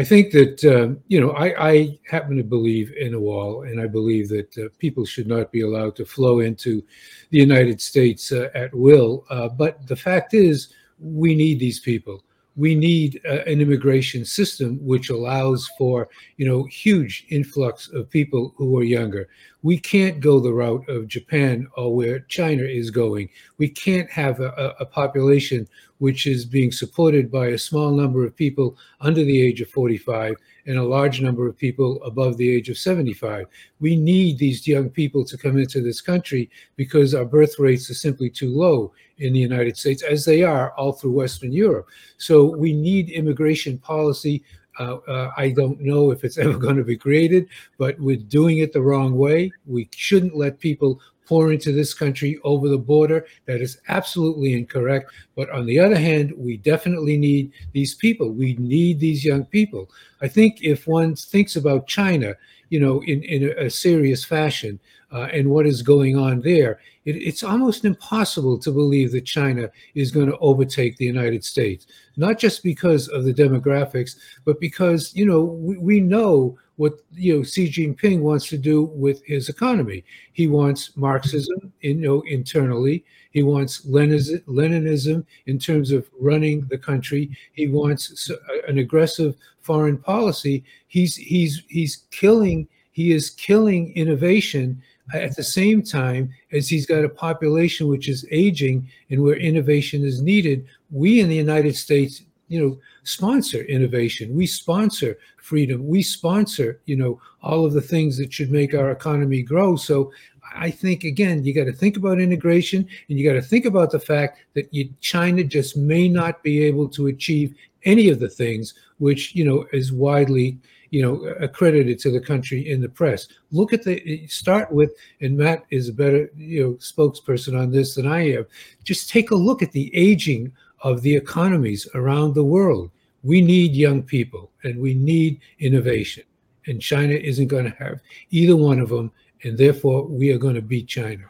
[0.00, 3.78] I think that um, you know I, I, happen to believe in a wall, and
[3.78, 6.82] I believe that uh, people should not be allowed to flow into
[7.28, 9.26] the United States uh, at will.
[9.28, 12.24] Uh, but the fact is, we need these people
[12.56, 18.54] we need uh, an immigration system which allows for you know huge influx of people
[18.56, 19.28] who are younger
[19.62, 24.40] we can't go the route of japan or where china is going we can't have
[24.40, 25.66] a, a population
[26.00, 30.34] which is being supported by a small number of people under the age of 45
[30.66, 33.46] and a large number of people above the age of 75.
[33.80, 37.94] We need these young people to come into this country because our birth rates are
[37.94, 41.86] simply too low in the United States, as they are all through Western Europe.
[42.16, 44.42] So we need immigration policy.
[44.80, 48.58] Uh, uh, I don't know if it's ever going to be created, but we're doing
[48.58, 49.52] it the wrong way.
[49.66, 53.24] We shouldn't let people pour into this country over the border.
[53.46, 55.12] That is absolutely incorrect.
[55.36, 58.32] But on the other hand, we definitely need these people.
[58.32, 59.88] We need these young people.
[60.22, 62.34] I think if one thinks about China,
[62.70, 64.80] you know, in, in a serious fashion
[65.12, 69.70] uh, and what is going on there, it, it's almost impossible to believe that China
[69.94, 75.14] is going to overtake the United States, not just because of the demographics, but because,
[75.14, 79.50] you know, we, we know what you know Xi Jinping wants to do with his
[79.50, 80.02] economy.
[80.32, 83.04] He wants Marxism, you know, internally.
[83.32, 87.36] He wants Leninism in terms of running the country.
[87.52, 88.30] He wants
[88.66, 90.64] an aggressive foreign policy.
[90.88, 92.66] He's he's he's killing.
[92.92, 94.82] He is killing innovation
[95.14, 100.04] at the same time as he's got a population which is aging and where innovation
[100.04, 100.66] is needed.
[100.90, 106.96] We in the United States you know sponsor innovation we sponsor freedom we sponsor you
[106.96, 110.12] know all of the things that should make our economy grow so
[110.54, 113.90] i think again you got to think about integration and you got to think about
[113.90, 118.28] the fact that you, china just may not be able to achieve any of the
[118.28, 120.58] things which you know is widely
[120.90, 125.36] you know accredited to the country in the press look at the start with and
[125.36, 128.46] matt is a better you know spokesperson on this than i am
[128.84, 132.90] just take a look at the aging of the economies around the world.
[133.22, 136.24] We need young people and we need innovation.
[136.66, 138.00] And China isn't going to have
[138.30, 139.12] either one of them.
[139.42, 141.24] And therefore, we are going to beat China.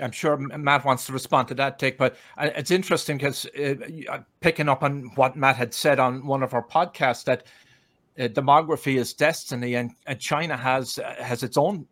[0.00, 4.18] I'm sure Matt wants to respond to that take, but uh, it's interesting because uh,
[4.40, 7.46] picking up on what Matt had said on one of our podcasts that
[8.18, 11.86] uh, demography is destiny, and, and China has uh, has its own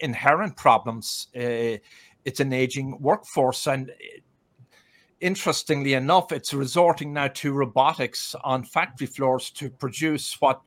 [0.00, 1.28] inherent problems.
[1.36, 1.78] Uh,
[2.24, 3.90] it's an aging workforce, and
[5.20, 10.60] interestingly enough, it's resorting now to robotics on factory floors to produce what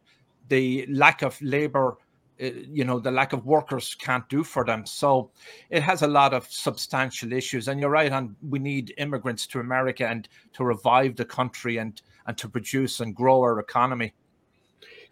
[0.49, 1.97] the lack of labor,
[2.41, 4.85] uh, you know, the lack of workers can't do for them.
[4.85, 5.31] So
[5.69, 7.67] it has a lot of substantial issues.
[7.67, 12.01] And you're right on, we need immigrants to America and to revive the country and
[12.25, 14.13] and to produce and grow our economy.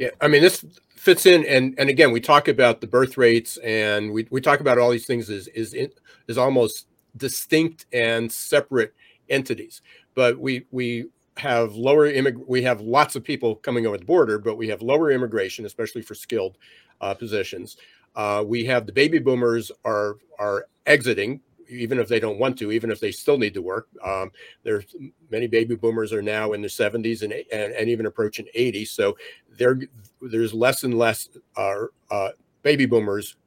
[0.01, 3.57] Yeah, I mean this fits in, and and again we talk about the birth rates,
[3.57, 5.75] and we we talk about all these things is is
[6.27, 6.87] is almost
[7.17, 8.93] distinct and separate
[9.29, 9.81] entities.
[10.15, 11.05] But we we
[11.37, 14.81] have lower immig- we have lots of people coming over the border, but we have
[14.81, 16.57] lower immigration, especially for skilled
[17.01, 17.77] uh, positions.
[18.15, 22.71] Uh, we have the baby boomers are are exiting, even if they don't want to,
[22.71, 23.87] even if they still need to work.
[24.05, 24.31] Um,
[24.63, 24.85] there's
[25.29, 28.85] many baby boomers are now in their 70s and and, and even approaching 80.
[28.85, 29.17] So
[29.57, 29.79] there
[30.21, 32.29] there's less and less uh, uh,
[32.63, 33.37] baby boomers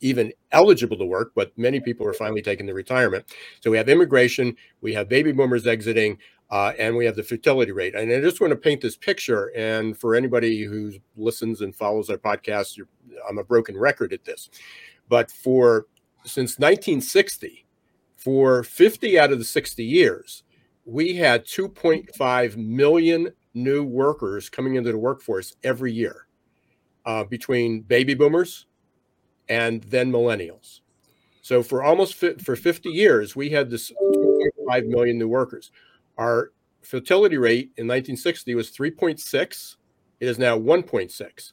[0.00, 3.24] even eligible to work, but many people are finally taking the retirement.
[3.60, 6.18] So we have immigration, we have baby boomers exiting,
[6.50, 7.94] uh, and we have the fertility rate.
[7.94, 9.50] And I just want to paint this picture.
[9.56, 12.78] And for anybody who listens and follows our podcast,
[13.28, 14.50] I'm a broken record at this.
[15.08, 15.86] But for
[16.24, 17.66] since 1960,
[18.16, 20.44] for 50 out of the 60 years,
[20.86, 26.26] we had 2.5 million new workers coming into the workforce every year
[27.06, 28.66] uh, between baby boomers
[29.48, 30.80] and then millennials.
[31.42, 35.70] So for almost fi- for 50 years, we had this 2.5 million new workers.
[36.16, 39.76] Our fertility rate in 1960 was 3.6.
[40.20, 41.52] It is now 1.6.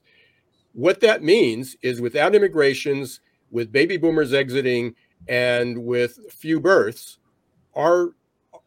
[0.74, 3.20] What that means is without immigrations,
[3.52, 4.96] with baby boomers exiting,
[5.28, 7.20] and with few births,
[7.76, 8.14] our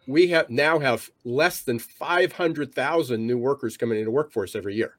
[0.07, 4.99] we have now have less than 500,000 new workers coming into workforce every year.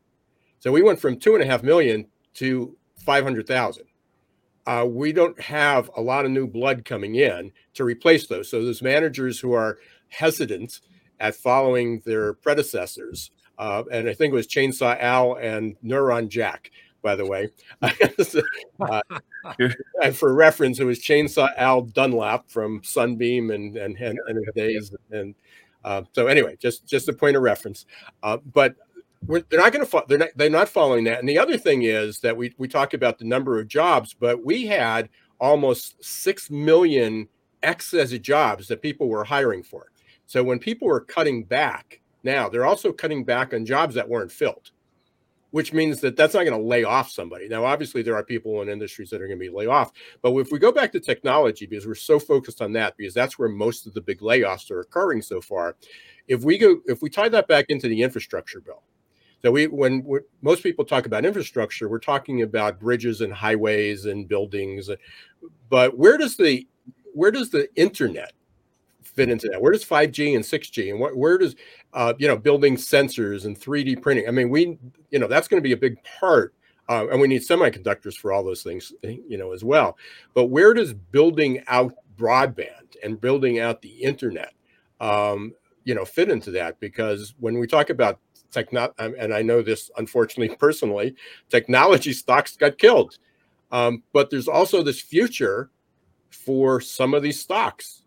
[0.59, 3.85] So we went from two and a half million to 500,000.
[4.65, 8.49] Uh, we don't have a lot of new blood coming in to replace those.
[8.49, 9.77] So those managers who are
[10.09, 10.81] hesitant
[11.19, 13.29] at following their predecessors.
[13.57, 16.71] Uh, and I think it was Chainsaw Al and Neutron Jack,
[17.05, 17.49] by the way.
[17.81, 19.01] uh,
[20.01, 24.93] and for reference, it was Chainsaw Al Dunlap from Sunbeam and and and, and days.
[25.11, 25.35] And
[25.85, 27.85] uh, so anyway, just just a point of reference.
[28.23, 28.75] Uh, but
[29.27, 31.19] they're not going to they're not they're not following that.
[31.19, 34.43] And the other thing is that we we talk about the number of jobs, but
[34.43, 35.07] we had
[35.39, 37.27] almost six million
[37.61, 39.91] excess jobs that people were hiring for.
[40.25, 44.31] So when people were cutting back now, they're also cutting back on jobs that weren't
[44.31, 44.71] filled,
[45.55, 47.47] which means that that's not going to lay off somebody.
[47.47, 49.93] Now, obviously, there are people in industries that are going to be lay off.
[50.21, 53.39] But if we go back to technology, because we're so focused on that, because that's
[53.39, 55.77] where most of the big layoffs are occurring so far,
[56.27, 58.83] if we go, if we tie that back into the infrastructure bill,
[59.43, 60.05] so we, when
[60.41, 64.89] most people talk about infrastructure, we're talking about bridges and highways and buildings.
[65.69, 66.67] But where does the
[67.13, 68.33] where does the internet
[69.15, 69.61] fit into that?
[69.61, 71.55] Where does 5G and 6G and what, where does,
[71.93, 74.27] uh, you know, building sensors and 3D printing?
[74.27, 74.77] I mean, we,
[75.11, 76.53] you know, that's going to be a big part.
[76.87, 79.97] Uh, and we need semiconductors for all those things, you know, as well.
[80.35, 84.53] But where does building out broadband and building out the internet,
[84.99, 86.79] um, you know, fit into that?
[86.79, 88.19] Because when we talk about
[88.51, 91.15] techno, um, and I know this unfortunately personally,
[91.49, 93.17] technology stocks got killed.
[93.71, 95.71] Um, but there's also this future
[96.29, 98.03] for some of these stocks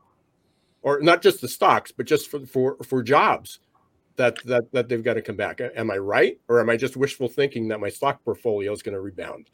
[0.82, 3.60] or not just the stocks, but just for for for jobs
[4.16, 5.60] that that that they've got to come back.
[5.74, 8.94] Am I right, or am I just wishful thinking that my stock portfolio is going
[8.94, 9.48] to rebound?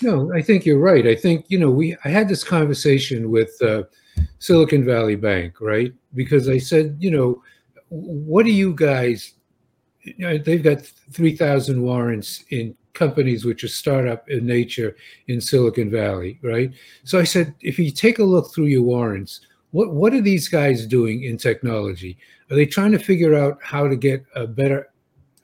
[0.00, 1.06] No, I think you're right.
[1.06, 1.96] I think you know we.
[2.04, 3.82] I had this conversation with uh,
[4.38, 5.92] Silicon Valley Bank, right?
[6.14, 7.42] Because I said, you know,
[7.88, 9.34] what do you guys?
[10.02, 10.82] You know, they've got
[11.12, 14.96] three thousand warrants in companies which are startup in nature
[15.28, 16.72] in Silicon Valley, right?
[17.04, 20.48] So I said, if you take a look through your warrants, what what are these
[20.48, 22.18] guys doing in technology?
[22.50, 24.90] Are they trying to figure out how to get a better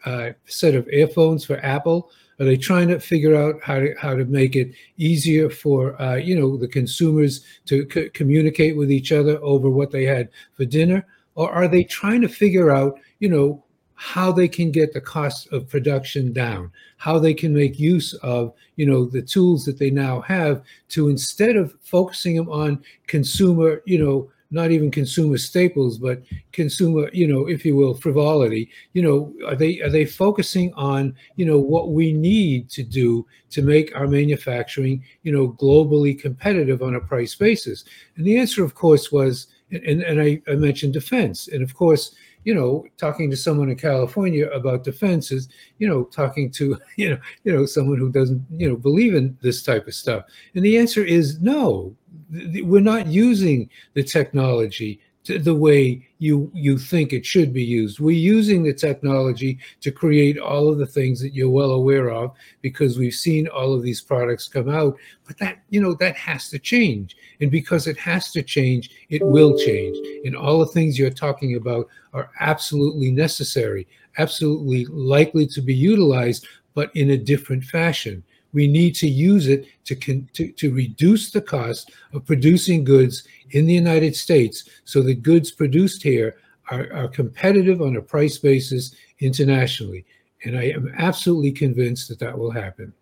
[0.04, 2.10] uh, set of earphones for Apple?
[2.40, 6.16] Are they trying to figure out how to how to make it easier for uh,
[6.16, 10.64] you know the consumers to c- communicate with each other over what they had for
[10.64, 11.06] dinner?
[11.36, 13.63] Or are they trying to figure out you know
[13.94, 18.52] how they can get the cost of production down, how they can make use of
[18.76, 23.82] you know the tools that they now have to instead of focusing them on consumer,
[23.86, 28.70] you know, not even consumer staples, but consumer, you know, if you will, frivolity.
[28.92, 33.26] You know, are they are they focusing on you know what we need to do
[33.50, 37.84] to make our manufacturing you know globally competitive on a price basis?
[38.16, 42.14] And the answer, of course, was and and I, I mentioned defense, and of course
[42.44, 47.10] you know, talking to someone in California about defense is, you know, talking to, you
[47.10, 50.24] know, you know, someone who doesn't, you know, believe in this type of stuff.
[50.54, 51.94] And the answer is no.
[52.30, 57.98] We're not using the technology the way you you think it should be used.
[57.98, 62.32] We're using the technology to create all of the things that you're well aware of
[62.60, 64.96] because we've seen all of these products come out.
[65.26, 69.22] But that you know that has to change, and because it has to change, it
[69.22, 69.96] will change.
[70.26, 73.86] And all the things you're talking about are absolutely necessary,
[74.18, 78.22] absolutely likely to be utilized, but in a different fashion
[78.54, 79.94] we need to use it to,
[80.32, 85.50] to, to reduce the cost of producing goods in the United States so the goods
[85.50, 86.36] produced here
[86.70, 90.06] are, are competitive on a price basis internationally.
[90.44, 92.92] And I am absolutely convinced that that will happen.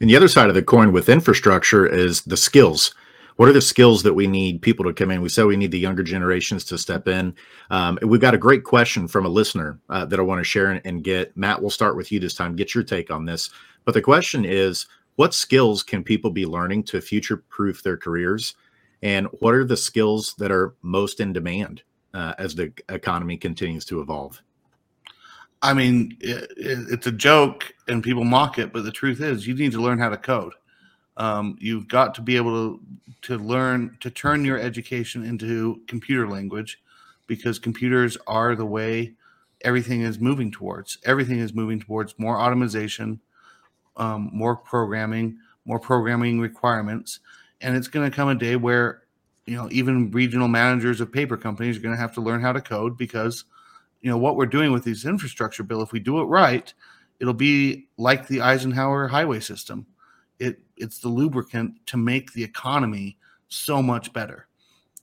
[0.00, 2.94] And the other side of the coin with infrastructure is the skills.
[3.36, 5.20] What are the skills that we need people to come in?
[5.20, 7.34] We said we need the younger generations to step in.
[7.70, 10.70] Um, we've got a great question from a listener uh, that I want to share
[10.70, 11.36] and, and get.
[11.36, 12.54] Matt, we'll start with you this time.
[12.54, 13.50] Get your take on this.
[13.84, 18.54] But the question is what skills can people be learning to future proof their careers?
[19.02, 21.82] And what are the skills that are most in demand
[22.14, 24.40] uh, as the economy continues to evolve?
[25.62, 29.54] I mean, it, it's a joke and people mock it, but the truth is, you
[29.54, 30.52] need to learn how to code.
[31.16, 32.80] Um, you've got to be able to
[33.22, 36.82] to learn to turn your education into computer language,
[37.26, 39.14] because computers are the way
[39.62, 40.98] everything is moving towards.
[41.04, 43.20] Everything is moving towards more automation,
[43.96, 47.20] um, more programming, more programming requirements,
[47.60, 49.02] and it's going to come a day where
[49.46, 52.52] you know even regional managers of paper companies are going to have to learn how
[52.52, 53.44] to code because
[54.00, 56.72] you know what we're doing with this infrastructure bill if we do it right
[57.20, 59.86] it'll be like the eisenhower highway system.
[60.38, 63.18] It it's the lubricant to make the economy
[63.48, 64.48] so much better.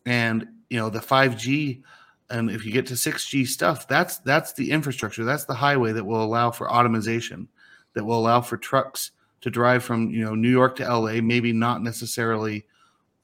[0.05, 1.81] And you know the 5g
[2.29, 5.23] and if you get to 6g stuff that's that's the infrastructure.
[5.23, 7.47] That's the highway that will allow for automation
[7.93, 9.11] that will allow for trucks
[9.41, 12.65] to drive from you know new york to la maybe not necessarily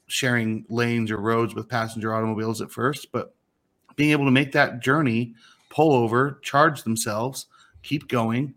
[0.07, 3.33] sharing lanes or roads with passenger automobiles at first but
[3.97, 5.33] being able to make that journey
[5.69, 7.47] pull over, charge themselves,
[7.83, 8.53] keep going,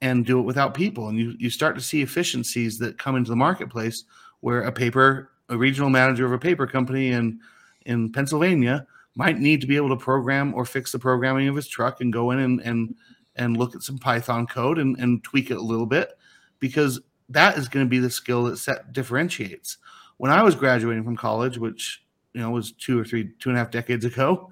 [0.00, 1.08] and do it without people.
[1.08, 4.04] And you, you start to see efficiencies that come into the marketplace
[4.40, 7.38] where a paper, a regional manager of a paper company in,
[7.86, 8.86] in Pennsylvania
[9.16, 12.12] might need to be able to program or fix the programming of his truck and
[12.12, 12.94] go in and, and,
[13.36, 16.16] and look at some Python code and, and tweak it a little bit
[16.60, 19.78] because that is going to be the skill that set differentiates.
[20.18, 23.56] When I was graduating from college, which you know was two or three, two and
[23.56, 24.50] a half decades ago,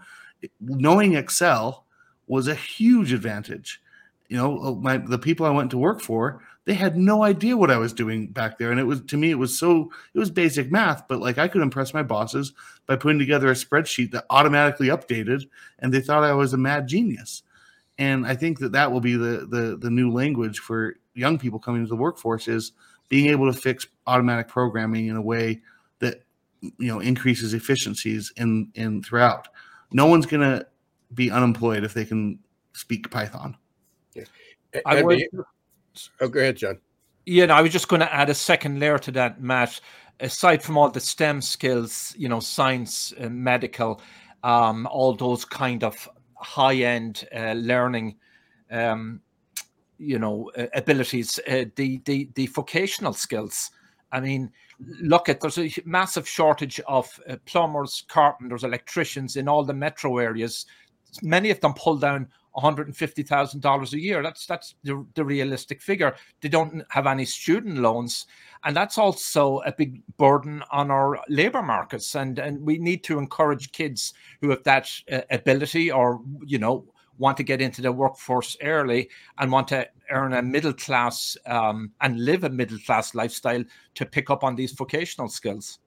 [0.61, 1.87] knowing Excel
[2.27, 3.81] was a huge advantage.
[4.29, 7.57] You know, uh, my the people I went to work for, they had no idea
[7.57, 10.19] what I was doing back there, and it was to me it was so it
[10.19, 12.53] was basic math, but like I could impress my bosses
[12.87, 15.45] by putting together a spreadsheet that automatically updated,
[15.79, 17.43] and they thought I was a mad genius.
[17.99, 21.59] And I think that that will be the the the new language for young people
[21.59, 22.73] coming into the workforce is
[23.09, 25.61] being able to fix automatic programming in a way
[25.99, 26.23] that
[26.61, 29.49] you know increases efficiencies in in throughout.
[29.93, 30.65] No one's gonna
[31.15, 32.39] be unemployed if they can
[32.73, 33.57] speak Python.
[34.15, 34.25] Yeah.
[34.87, 35.23] I would,
[36.21, 36.81] oh, go ahead, John.
[37.27, 39.81] Yeah, no, I was just going to add a second layer to that, Matt.
[40.21, 44.01] Aside from all the STEM skills, you know, science, uh, medical,
[44.43, 46.09] um, all those kind of
[46.43, 48.17] high-end uh, learning,
[48.71, 49.21] um,
[49.99, 53.71] you know, uh, abilities, the the the vocational skills.
[54.11, 54.51] I mean,
[55.01, 60.19] look at there's a massive shortage of uh, plumbers, carpenters, electricians in all the metro
[60.19, 60.67] areas
[61.21, 64.23] many of them pull down $150,000 a year.
[64.23, 66.15] That's that's the, the, realistic figure.
[66.41, 68.27] They don't have any student loans,
[68.65, 72.15] and that's also a big burden on our labor markets.
[72.15, 76.87] And and we need to encourage kids who have that uh, ability, or you know,
[77.19, 79.09] want to get into the workforce early
[79.39, 84.07] and want to earn a middle class um, and live a middle class lifestyle to
[84.07, 85.79] pick up on these vocational skills.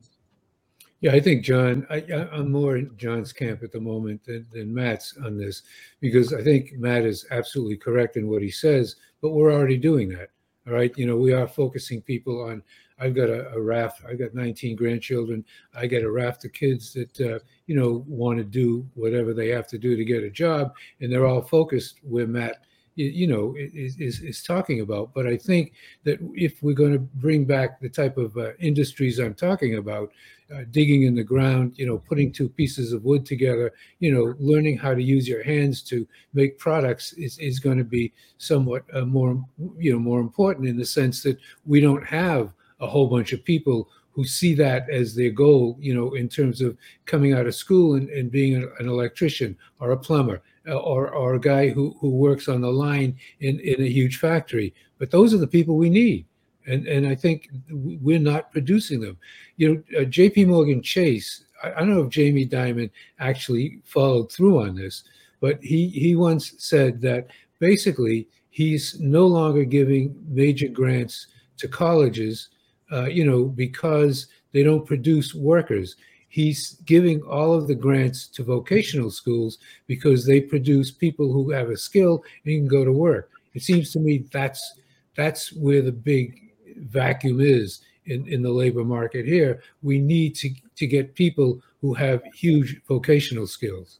[1.02, 4.74] Yeah, I think John, I, am more in John's camp at the moment than, than,
[4.74, 5.62] Matt's on this
[6.00, 10.10] because I think Matt is absolutely correct in what he says, but we're already doing
[10.10, 10.30] that.
[10.68, 10.96] All right.
[10.98, 12.64] You know, we are focusing people on,
[13.00, 15.46] I've got a, a raft, I've got 19 grandchildren.
[15.76, 19.50] I got a raft of kids that, uh, you know, want to do whatever they
[19.50, 20.74] have to do to get a job.
[21.02, 22.64] And they're all focused where Matt
[22.96, 27.00] you know is, is, is talking about but i think that if we're going to
[27.00, 30.12] bring back the type of uh, industries i'm talking about
[30.54, 34.36] uh, digging in the ground you know putting two pieces of wood together you know
[34.40, 38.84] learning how to use your hands to make products is, is going to be somewhat
[38.94, 39.44] uh, more
[39.78, 43.44] you know more important in the sense that we don't have a whole bunch of
[43.44, 47.54] people who see that as their goal, you know, in terms of coming out of
[47.54, 51.68] school and, and being an, an electrician or a plumber uh, or, or a guy
[51.68, 54.74] who, who works on the line in, in a huge factory.
[55.00, 56.26] But those are the people we need.
[56.68, 59.18] And, and I think we're not producing them.
[59.58, 62.90] You know, uh, JP Morgan Chase, I, I don't know if Jamie Dimon
[63.20, 65.04] actually followed through on this,
[65.42, 67.28] but he, he once said that
[67.60, 72.50] basically he's no longer giving major grants to colleges
[72.92, 75.96] uh, you know, because they don't produce workers.
[76.30, 79.58] He's giving all of the grants to vocational schools
[79.88, 83.30] because they produce people who have a skill and can go to work.
[83.54, 84.80] It seems to me that's
[85.16, 86.45] that's where the big
[86.76, 89.62] vacuum is in, in the labor market here.
[89.82, 94.00] We need to, to get people who have huge vocational skills.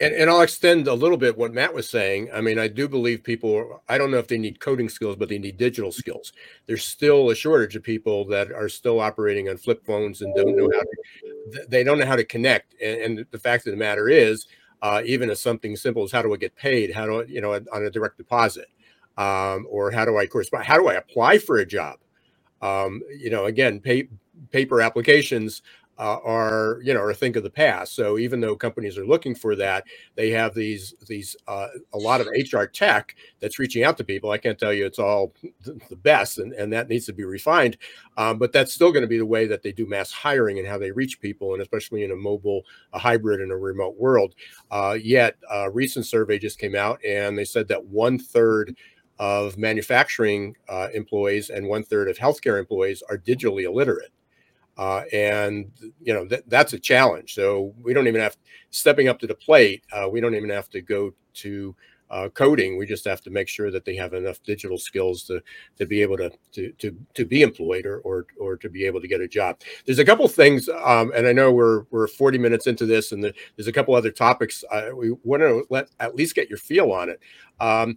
[0.00, 2.30] And, and I'll extend a little bit what Matt was saying.
[2.32, 5.28] I mean, I do believe people, I don't know if they need coding skills, but
[5.28, 6.32] they need digital skills.
[6.66, 10.56] There's still a shortage of people that are still operating on flip phones and don't
[10.56, 12.74] know how to, they don't know how to connect.
[12.80, 14.46] And, and the fact of the matter is,
[14.82, 16.92] uh, even as something simple as how do I get paid?
[16.92, 18.68] How do I, you know, on a direct deposit?
[19.20, 20.64] Um, or how do I correspond?
[20.66, 21.98] How do I apply for a job?
[22.62, 24.08] Um, you know, again, pay,
[24.50, 25.62] paper applications
[25.98, 27.94] uh, are you know are a thing of the past.
[27.94, 29.84] So even though companies are looking for that,
[30.16, 34.30] they have these these uh, a lot of HR tech that's reaching out to people.
[34.30, 37.78] I can't tell you it's all the best, and, and that needs to be refined.
[38.16, 40.68] Um, but that's still going to be the way that they do mass hiring and
[40.68, 42.62] how they reach people, and especially in a mobile,
[42.94, 44.36] a hybrid, and a remote world.
[44.70, 48.76] Uh, yet a recent survey just came out, and they said that one third
[49.20, 54.10] of manufacturing uh, employees and one third of healthcare employees are digitally illiterate.
[54.78, 57.34] Uh, and you know that that's a challenge.
[57.34, 58.38] So we don't even have
[58.70, 59.84] stepping up to the plate.
[59.92, 61.76] Uh, we don't even have to go to
[62.10, 62.76] uh, coding.
[62.76, 65.42] We just have to make sure that they have enough digital skills to
[65.78, 69.00] to be able to to to, to be employed or, or or to be able
[69.00, 69.60] to get a job.
[69.86, 73.22] There's a couple things, um, and I know we're we're 40 minutes into this, and
[73.22, 76.92] the, there's a couple other topics we want to let at least get your feel
[76.92, 77.20] on it.
[77.60, 77.96] Um,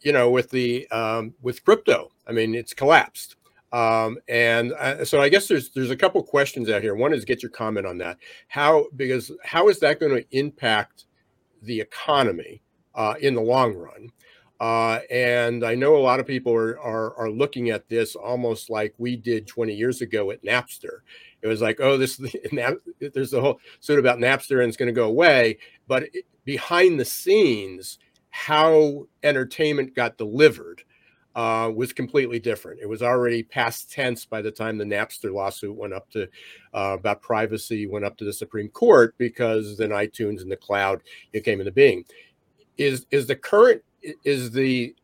[0.00, 3.36] you know, with the um, with crypto, I mean, it's collapsed.
[3.74, 6.94] Um, and uh, so I guess there's there's a couple questions out here.
[6.94, 8.18] One is get your comment on that.
[8.46, 11.06] How because how is that going to impact
[11.60, 12.62] the economy
[12.94, 14.10] uh, in the long run?
[14.60, 18.70] Uh, and I know a lot of people are, are, are looking at this almost
[18.70, 21.00] like we did 20 years ago at Napster.
[21.42, 22.20] It was like, oh, this
[23.14, 25.58] there's a whole suit about Napster and it's going to go away.
[25.86, 27.98] But it, behind the scenes,
[28.30, 30.82] how entertainment got delivered
[31.34, 32.80] uh, was completely different.
[32.80, 36.28] It was already past tense by the time the Napster lawsuit went up to
[36.72, 41.02] uh, about privacy went up to the Supreme Court because then iTunes and the cloud
[41.32, 42.04] it came into being.
[42.76, 43.82] Is is the current
[44.24, 44.94] is the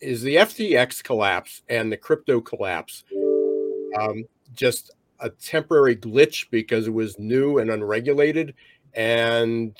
[0.00, 3.04] is the FTX collapse and the crypto collapse
[3.98, 8.54] um, just a temporary glitch because it was new and unregulated
[8.94, 9.74] and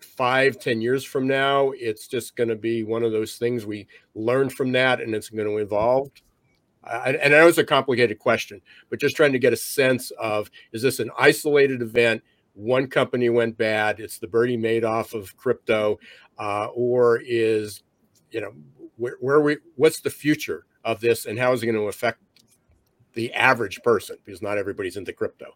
[0.00, 3.86] five, ten years from now, it's just going to be one of those things we
[4.14, 6.10] learn from that and it's going to evolve.
[6.84, 8.60] I, and I know it's a complicated question,
[8.90, 12.22] but just trying to get a sense of is this an isolated event?
[12.56, 14.00] One company went bad.
[14.00, 15.98] It's the Bernie Madoff of crypto,
[16.38, 17.82] uh, or is
[18.30, 18.52] you know
[18.96, 19.58] where, where we?
[19.76, 22.20] What's the future of this, and how is it going to affect
[23.12, 24.16] the average person?
[24.24, 25.54] Because not everybody's into crypto.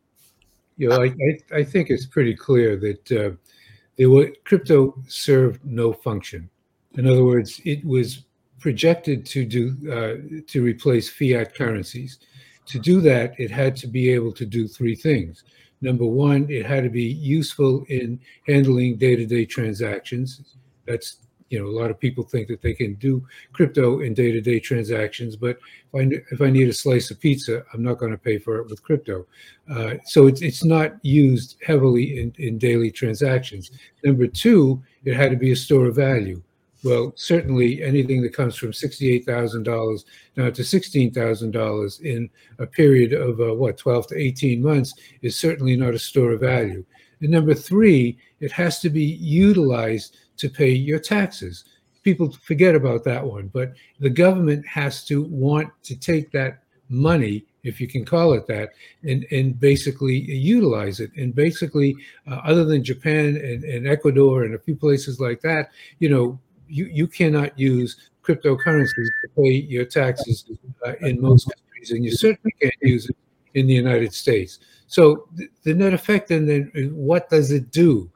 [0.76, 1.14] You know, I,
[1.54, 6.48] I, think it's pretty clear that uh, were crypto served no function.
[6.94, 8.24] In other words, it was
[8.58, 12.18] projected to do uh, to replace fiat currencies.
[12.66, 15.44] To do that, it had to be able to do three things.
[15.80, 20.56] Number one, it had to be useful in handling day-to-day transactions.
[20.86, 21.16] That's
[21.50, 25.34] you know, a lot of people think that they can do crypto in day-to-day transactions,
[25.34, 25.58] but
[25.92, 28.58] if I if I need a slice of pizza, I'm not going to pay for
[28.58, 29.26] it with crypto.
[29.68, 33.72] Uh, so it's it's not used heavily in, in daily transactions.
[34.04, 36.40] Number two, it had to be a store of value.
[36.82, 40.06] Well, certainly anything that comes from sixty-eight thousand dollars
[40.36, 44.94] now to sixteen thousand dollars in a period of uh, what twelve to eighteen months
[45.20, 46.84] is certainly not a store of value.
[47.20, 51.64] And number three, it has to be utilized to pay your taxes.
[52.02, 57.44] People forget about that one, but the government has to want to take that money,
[57.62, 58.70] if you can call it that,
[59.02, 61.10] and, and basically utilize it.
[61.18, 61.94] And basically,
[62.26, 65.68] uh, other than Japan and, and Ecuador and a few places like that,
[65.98, 70.44] you know, you, you cannot use cryptocurrencies to pay your taxes
[70.86, 73.16] uh, in most countries, and you certainly can't use it
[73.54, 74.60] in the United States.
[74.86, 78.10] So the, the net effect, and then what does it do?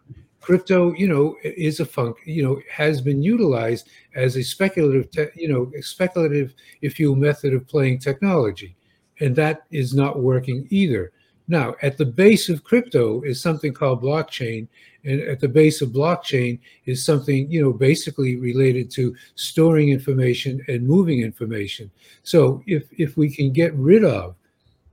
[0.44, 5.32] crypto, you know, is a funk, you know, has been utilized as a speculative, te-
[5.34, 8.76] you know, speculative, if you method of playing technology,
[9.20, 11.12] and that is not working either.
[11.46, 14.66] Now, at the base of crypto is something called blockchain,
[15.04, 20.64] and at the base of blockchain is something, you know, basically related to storing information
[20.68, 21.90] and moving information.
[22.22, 24.36] So, if if we can get rid of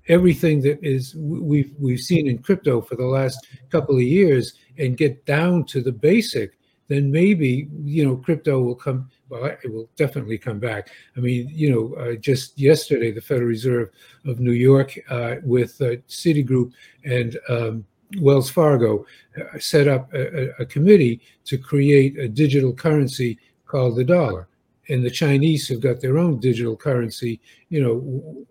[0.08, 4.97] everything that is we've we've seen in crypto for the last couple of years and
[4.97, 6.58] get down to the basic,
[6.89, 9.10] then maybe you know crypto will come.
[9.32, 10.90] Well, it will definitely come back.
[11.16, 13.90] I mean, you know, uh, just yesterday, the Federal Reserve
[14.26, 16.74] of New York uh, with uh, Citigroup
[17.06, 17.86] and um,
[18.20, 19.06] Wells Fargo
[19.38, 24.50] uh, set up a, a, committee to create a digital currency called the dollar.
[24.90, 28.46] And the Chinese have got their own digital currency, you know,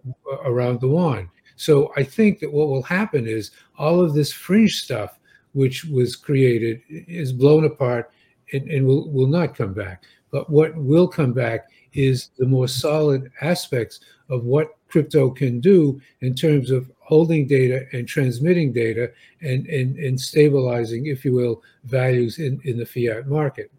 [0.46, 1.28] around the yuan.
[1.56, 5.18] So I think that what will happen is all of this fringe stuff
[5.52, 8.10] which was created is blown apart
[8.54, 10.04] and, and will, will not come back.
[10.30, 16.00] But what will come back is the more solid aspects of what crypto can do
[16.20, 19.10] in terms of holding data and transmitting data
[19.42, 23.70] and, and, and stabilizing, if you will, values in, in the fiat market.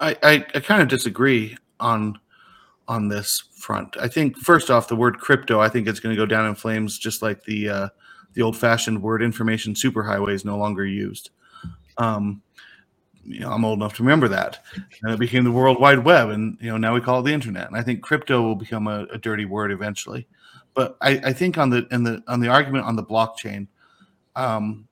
[0.00, 2.18] I, I, I kind of disagree on
[2.88, 3.96] on this front.
[3.98, 6.54] I think first off, the word crypto, I think it's going to go down in
[6.54, 7.88] flames, just like the uh,
[8.34, 11.30] the old fashioned word information superhighway is no longer used.
[11.98, 12.42] Um,
[13.28, 14.60] you know, I'm old enough to remember that.
[15.02, 17.32] And it became the World Wide Web, and you know now we call it the
[17.32, 17.66] internet.
[17.66, 20.26] And I think crypto will become a, a dirty word eventually.
[20.74, 23.66] But I, I, think on the in the on the argument on the blockchain,
[24.36, 24.86] um,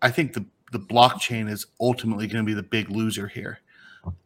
[0.00, 3.58] I think the the blockchain is ultimately going to be the big loser here.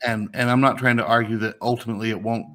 [0.07, 2.47] And and I'm not trying to argue that ultimately it won't,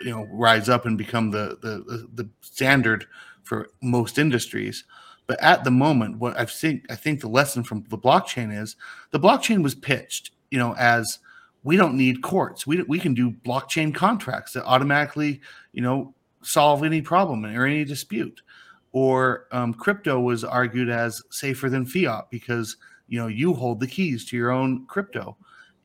[0.00, 3.06] you know, rise up and become the the the, the standard
[3.42, 4.84] for most industries.
[5.28, 8.76] But at the moment, what I've seen, I think the lesson from the blockchain is
[9.10, 11.18] the blockchain was pitched, you know, as
[11.62, 12.66] we don't need courts.
[12.66, 17.84] We, we can do blockchain contracts that automatically, you know, solve any problem or any
[17.84, 18.40] dispute.
[18.92, 23.86] Or um, crypto was argued as safer than fiat because you know you hold the
[23.86, 25.36] keys to your own crypto.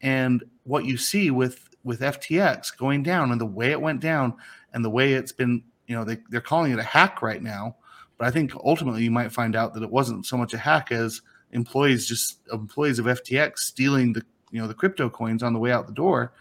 [0.01, 4.35] And what you see with with FTX going down and the way it went down
[4.73, 7.75] and the way it's been, you know, they, they're calling it a hack right now
[8.23, 10.93] but I think ultimately you might find out that it wasn't so much a hack
[10.93, 11.21] as
[11.51, 15.73] employees just employees of FTX stealing the you know the crypto coins on the way
[15.73, 16.31] out the door.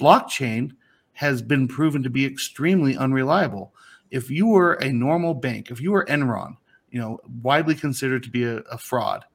[0.00, 0.72] Blockchain
[1.12, 3.74] has been proven to be extremely unreliable.
[4.10, 6.56] If you were a normal bank, if you were Enron,
[6.90, 9.26] you know, widely considered to be a, a fraud,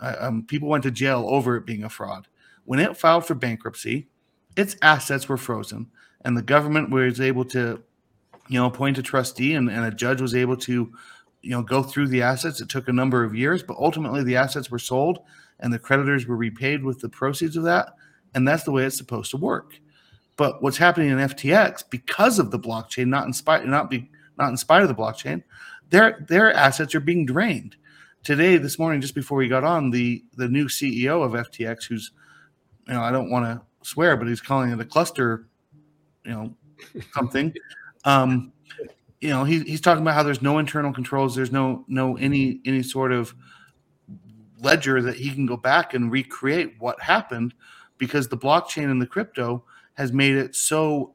[0.00, 2.26] uh, um, people went to jail over it being a fraud.
[2.64, 4.08] When it filed for bankruptcy,
[4.56, 5.90] its assets were frozen,
[6.24, 7.82] and the government was able to,
[8.48, 10.90] you know, appoint a trustee, and, and a judge was able to
[11.42, 12.60] you know go through the assets.
[12.60, 15.20] It took a number of years, but ultimately the assets were sold
[15.60, 17.94] and the creditors were repaid with the proceeds of that,
[18.34, 19.78] and that's the way it's supposed to work.
[20.36, 24.48] But what's happening in FTX because of the blockchain, not in spite, not be, not
[24.48, 25.42] in spite of the blockchain,
[25.90, 27.76] their their assets are being drained.
[28.22, 32.12] Today, this morning, just before we got on, the the new CEO of FTX, who's
[32.86, 35.46] you know I don't want to swear, but he's calling it a cluster,
[36.24, 36.54] you know,
[37.14, 37.54] something.
[38.04, 38.52] Um,
[39.20, 42.60] you know, he, he's talking about how there's no internal controls, there's no no any
[42.64, 43.34] any sort of
[44.60, 47.54] ledger that he can go back and recreate what happened
[47.98, 49.64] because the blockchain and the crypto
[49.94, 51.14] has made it so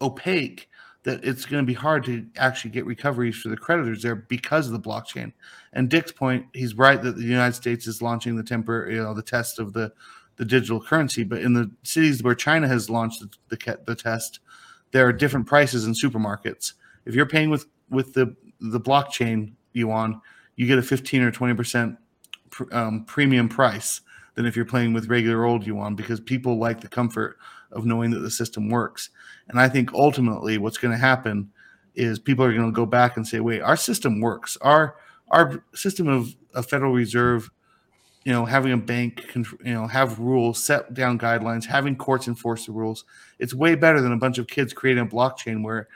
[0.00, 0.68] opaque
[1.02, 4.66] that it's going to be hard to actually get recoveries for the creditors there because
[4.66, 5.32] of the blockchain.
[5.72, 9.14] And Dick's point, he's right that the United States is launching the temporary, you know,
[9.14, 9.92] the test of the
[10.36, 14.40] the digital currency, but in the cities where China has launched the, the, the test,
[14.90, 16.72] there are different prices in supermarkets
[17.04, 20.20] if you're paying with with the the blockchain yuan,
[20.56, 21.98] you get a 15 or 20 percent
[22.72, 24.00] um, premium price
[24.34, 27.38] than if you're playing with regular old yuan because people like the comfort
[27.72, 29.10] of knowing that the system works.
[29.48, 31.50] And I think ultimately what's going to happen
[31.94, 34.56] is people are going to go back and say, wait, our system works.
[34.60, 34.96] Our
[35.30, 37.50] our system of a Federal Reserve,
[38.24, 42.66] you know, having a bank, you know, have rules, set down guidelines, having courts enforce
[42.66, 43.04] the rules.
[43.38, 45.88] It's way better than a bunch of kids creating a blockchain where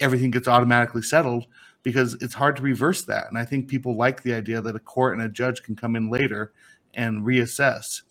[0.00, 1.46] everything gets automatically settled
[1.82, 3.28] because it's hard to reverse that.
[3.28, 5.96] And I think people like the idea that a court and a judge can come
[5.96, 6.52] in later
[6.94, 8.02] and reassess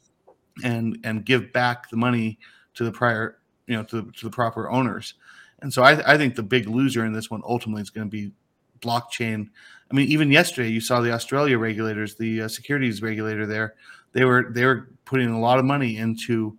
[0.64, 2.40] and and give back the money
[2.74, 5.16] to the prior, you know, to, to the proper owners.
[5.62, 8.12] And so I, I think the big loser in this one ultimately is going to
[8.12, 8.32] be
[8.80, 9.48] blockchain.
[9.90, 13.76] I mean, even yesterday you saw the Australia regulators, the uh, securities regulator there,
[14.14, 16.58] they were they were putting a lot of money into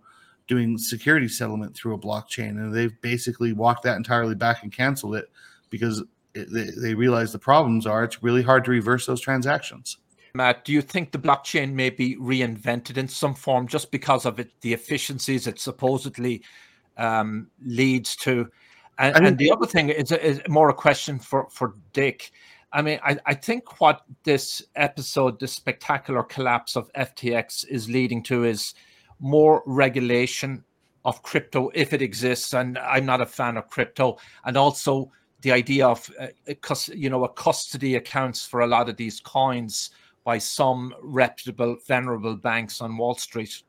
[0.49, 5.15] doing security settlement through a blockchain, and they've basically walked that entirely back and canceled
[5.15, 5.29] it
[5.69, 9.97] because it, they, they realize the problems are it's really hard to reverse those transactions.
[10.33, 14.39] Matt, do you think the blockchain may be reinvented in some form just because of
[14.39, 16.43] it, the efficiencies it supposedly
[16.97, 18.47] um, leads to?
[18.97, 22.31] And, and, the other thing is, is, more a question for, for Dick.
[22.73, 28.21] I mean, I, I think what this episode, this spectacular collapse of FTX is leading
[28.23, 28.73] to is
[29.19, 30.63] more regulation
[31.05, 32.53] of crypto if it exists.
[32.53, 34.17] And I'm not a fan of crypto.
[34.45, 35.11] And also
[35.41, 36.27] the idea of, uh,
[36.93, 39.91] you know, a custody accounts for a lot of these coins
[40.23, 43.63] by some reputable, venerable banks on Wall Street.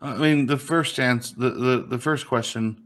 [0.00, 2.82] I mean, the first answer, the, the, the first question,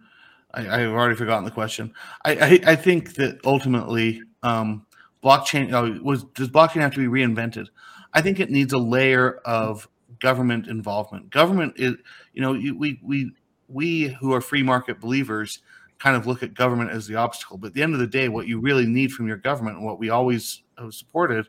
[0.52, 1.92] I, have already forgotten the question.
[2.24, 4.86] I, I, I think that ultimately, um,
[5.22, 7.66] blockchain uh, was does blockchain have to be reinvented?
[8.14, 9.88] I think it needs a layer of
[10.20, 11.30] government involvement.
[11.30, 11.96] Government is,
[12.32, 13.32] you know, we we
[13.68, 15.60] we who are free market believers
[15.98, 17.58] kind of look at government as the obstacle.
[17.58, 19.86] But at the end of the day, what you really need from your government and
[19.86, 21.48] what we always have supported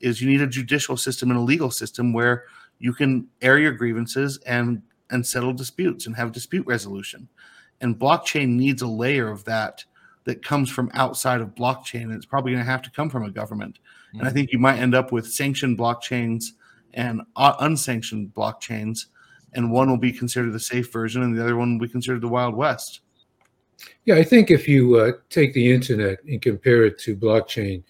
[0.00, 2.44] is you need a judicial system and a legal system where
[2.78, 7.28] you can air your grievances and and settle disputes and have dispute resolution.
[7.80, 9.84] And blockchain needs a layer of that
[10.24, 12.02] that comes from outside of blockchain.
[12.04, 13.78] And it's probably going to have to come from a government.
[14.08, 14.20] Mm-hmm.
[14.20, 16.50] And I think you might end up with sanctioned blockchains
[16.94, 19.06] and uh, unsanctioned blockchains.
[19.54, 22.20] And one will be considered the safe version, and the other one will be considered
[22.20, 23.00] the Wild West.
[24.04, 27.82] Yeah, I think if you uh, take the internet and compare it to blockchain,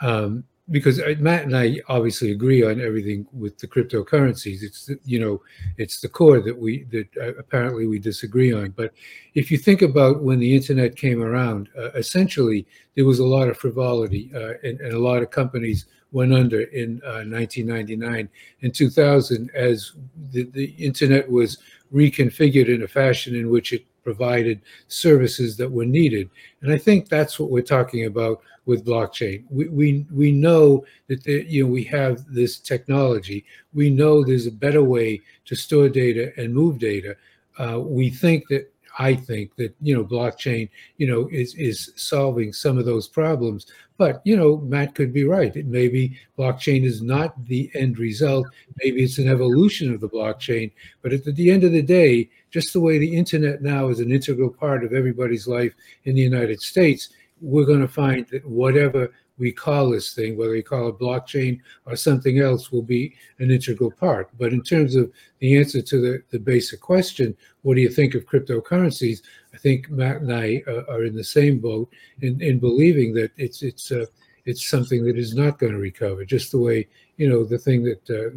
[0.00, 4.62] um, because Matt and I obviously agree on everything with the cryptocurrencies.
[4.62, 5.42] It's you know
[5.76, 8.70] it's the core that we that uh, apparently we disagree on.
[8.70, 8.92] But
[9.34, 13.48] if you think about when the internet came around, uh, essentially there was a lot
[13.48, 18.28] of frivolity uh, and, and, a lot of companies went under in 1999
[18.60, 19.92] and 2000 as
[20.30, 21.56] the, the internet was
[21.92, 26.28] reconfigured in a fashion in which it provided services that were needed.
[26.60, 29.44] And I think that's what we're talking about with blockchain.
[29.50, 33.44] We, we, we know that you know we have this technology.
[33.74, 37.16] We know there's a better way to store data and move data.
[37.58, 42.52] Uh, we think that I think that you know blockchain you know is is solving
[42.52, 43.66] some of those problems.
[43.98, 45.54] But you know Matt could be right.
[45.54, 48.46] It maybe blockchain is not the end result.
[48.82, 50.70] Maybe it's an evolution of the blockchain.
[51.02, 54.12] But at the end of the day, just the way the internet now is an
[54.12, 57.08] integral part of everybody's life in the United States,
[57.42, 61.58] we're going to find that whatever we call this thing, whether we call it blockchain
[61.86, 64.30] or something else, will be an integral part.
[64.38, 68.14] But in terms of the answer to the, the basic question, what do you think
[68.14, 69.22] of cryptocurrencies?
[69.52, 71.90] I think Matt and I uh, are in the same boat
[72.20, 74.06] in, in believing that it's it's uh,
[74.44, 76.24] it's something that is not going to recover.
[76.24, 78.36] Just the way you know the thing that uh,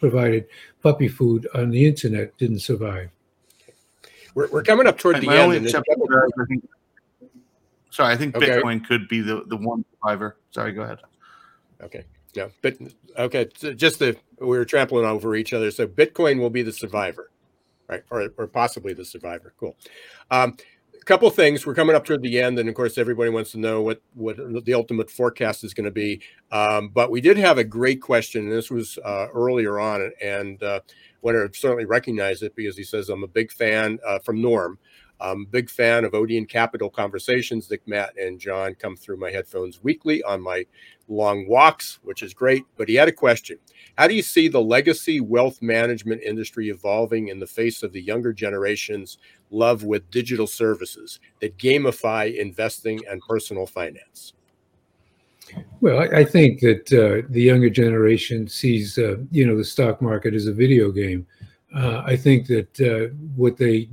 [0.00, 0.46] provided
[0.82, 3.10] puppy food on the internet didn't survive.
[4.34, 5.66] We're, we're coming up toward the My end.
[7.92, 8.48] Sorry, I think okay.
[8.48, 10.38] Bitcoin could be the, the one survivor.
[10.50, 10.98] Sorry, go ahead.
[11.82, 12.04] Okay.
[12.32, 12.48] Yeah.
[12.62, 12.78] But
[13.18, 13.48] okay.
[13.54, 15.70] So just the we were trampling over each other.
[15.70, 17.30] So Bitcoin will be the survivor,
[17.88, 18.02] right?
[18.10, 19.52] Or, or possibly the survivor.
[19.60, 19.76] Cool.
[20.30, 20.56] Um,
[20.98, 21.66] a couple things.
[21.66, 24.38] We're coming up toward the end, and of course, everybody wants to know what what
[24.64, 26.22] the ultimate forecast is going to be.
[26.50, 30.62] Um, but we did have a great question, and this was uh, earlier on, and
[30.62, 30.80] uh,
[31.20, 34.78] want to certainly recognize it because he says I'm a big fan uh, from Norm.
[35.22, 37.70] I'm a big fan of Odeon Capital Conversations.
[37.70, 40.66] Nick, Matt, and John come through my headphones weekly on my
[41.08, 42.64] long walks, which is great.
[42.76, 43.58] But he had a question
[43.96, 48.02] How do you see the legacy wealth management industry evolving in the face of the
[48.02, 49.18] younger generation's
[49.50, 54.32] love with digital services that gamify investing and personal finance?
[55.80, 60.00] Well, I, I think that uh, the younger generation sees, uh, you know, the stock
[60.00, 61.26] market as a video game.
[61.74, 63.88] Uh, I think that uh, what they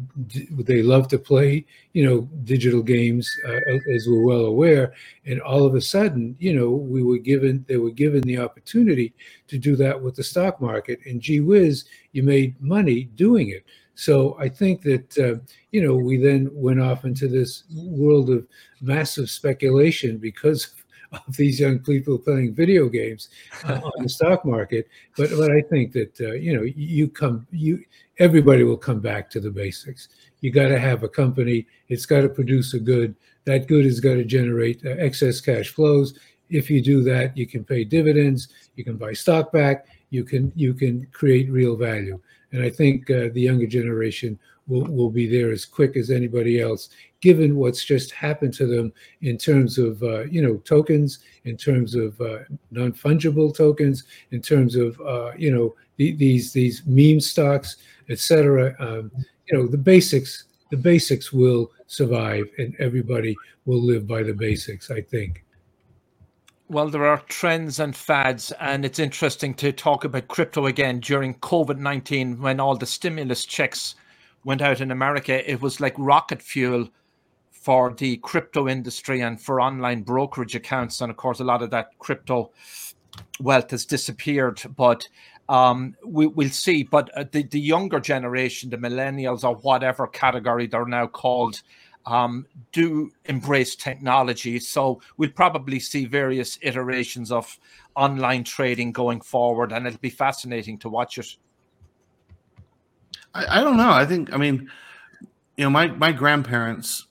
[0.56, 3.60] what they love to play, you know, digital games, uh,
[3.96, 4.94] as we're well aware,
[5.26, 9.14] and all of a sudden, you know, we were given they were given the opportunity
[9.48, 13.64] to do that with the stock market, and gee whiz, you made money doing it.
[13.96, 15.40] So I think that uh,
[15.72, 18.46] you know we then went off into this world of
[18.82, 20.74] massive speculation because
[21.12, 23.30] of these young people playing video games
[23.66, 24.88] uh, on the stock market.
[25.18, 27.84] But but I think that uh, you know you come you
[28.20, 30.10] everybody will come back to the basics.
[30.42, 31.68] You got to have a company.
[31.88, 33.16] It's got to produce a good.
[33.46, 36.18] That good has got to generate uh, excess cash flows.
[36.50, 38.50] If you do that, you can pay dividends.
[38.76, 39.88] You can buy stock back.
[40.10, 42.20] You can you can create real value.
[42.52, 44.40] And I think uh, the younger generation
[44.70, 46.90] will, will be there as quick as anybody else,
[47.22, 51.96] given what's just happened to them in terms of, uh, you know, tokens, in terms
[51.96, 52.40] of uh,
[52.72, 57.78] non-fungible tokens, in terms of, uh, you know, the, these these meme stocks,
[58.10, 58.76] etc.
[58.80, 59.12] Um,
[59.48, 64.90] you know, the basics, the basics will survive, and everybody will live by the basics.
[64.92, 65.44] I think.
[66.70, 71.34] Well, there are trends and fads, and it's interesting to talk about crypto again during
[71.36, 73.96] COVID 19 when all the stimulus checks
[74.44, 75.50] went out in America.
[75.50, 76.90] It was like rocket fuel
[77.52, 81.02] for the crypto industry and for online brokerage accounts.
[81.02, 82.52] And of course, a lot of that crypto
[83.40, 84.62] wealth has disappeared.
[84.76, 85.08] But
[85.50, 86.84] um, we, will see.
[86.84, 91.62] But uh, the, the younger generation, the millennials or whatever category they're now called,
[92.06, 94.60] um, do embrace technology.
[94.60, 97.60] So we'll probably see various iterations of
[97.96, 101.36] online trading going forward, and it'll be fascinating to watch it.
[103.34, 103.92] I, I don't know.
[103.92, 104.70] I think, I mean,
[105.58, 107.08] you know, my, my grandparents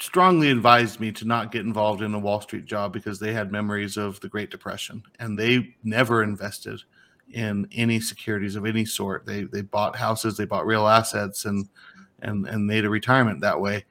[0.00, 3.52] strongly advised me to not get involved in a Wall Street job because they had
[3.52, 6.80] memories of the Great Depression and they never invested
[7.32, 9.24] in any securities of any sort.
[9.24, 11.68] They they bought houses, they bought real assets and
[12.22, 13.84] and and made a retirement that way.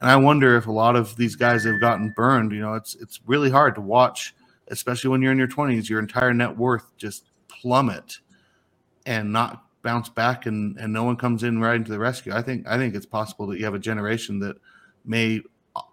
[0.00, 2.52] And I wonder if a lot of these guys have gotten burned.
[2.52, 4.34] You know, it's it's really hard to watch
[4.68, 8.18] especially when you're in your 20s, your entire net worth just plummet
[9.04, 12.32] and not bounce back and, and no one comes in right into the rescue.
[12.34, 14.56] I think I think it's possible that you have a generation that
[15.04, 15.40] may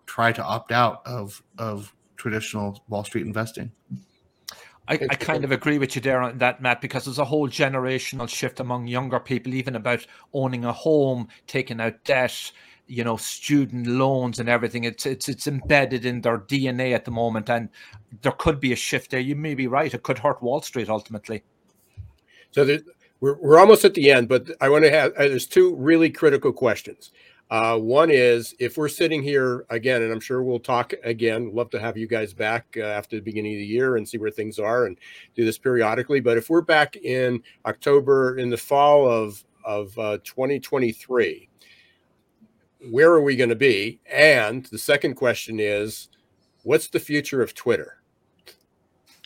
[0.07, 3.71] try to opt out of of traditional Wall Street investing.
[4.87, 7.47] I, I, kind of agree with you there on that, Matt, because there's a whole
[7.47, 12.51] generational shift among younger people, even about owning a home, taking out debt,
[12.87, 14.83] you know, student loans and everything.
[14.83, 17.69] It's it's it's embedded in their DNA at the moment, and
[18.23, 19.19] there could be a shift there.
[19.19, 21.43] You may be right; it could hurt Wall Street ultimately.
[22.51, 22.79] So there,
[23.23, 26.09] we're we're almost at the end, but I want to have uh, there's two really
[26.09, 27.11] critical questions.
[27.49, 31.53] Uh, one is if we're sitting here again, and I'm sure we'll talk again.
[31.53, 34.17] Love to have you guys back uh, after the beginning of the year and see
[34.17, 34.97] where things are and
[35.35, 36.19] do this periodically.
[36.19, 41.47] But if we're back in October, in the fall of of uh, 2023,
[42.91, 44.01] where are we going to be?
[44.11, 46.09] And the second question is,
[46.63, 48.02] what's the future of Twitter?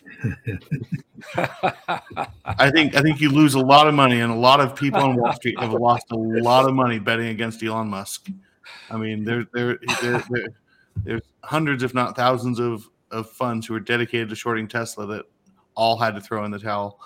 [2.45, 5.01] I think I think you lose a lot of money, and a lot of people
[5.01, 8.29] on Wall Street have lost a lot of money betting against Elon Musk.
[8.89, 10.47] I mean, there there there, there
[11.03, 15.25] there's hundreds, if not thousands, of of funds who are dedicated to shorting Tesla that
[15.75, 16.99] all had to throw in the towel.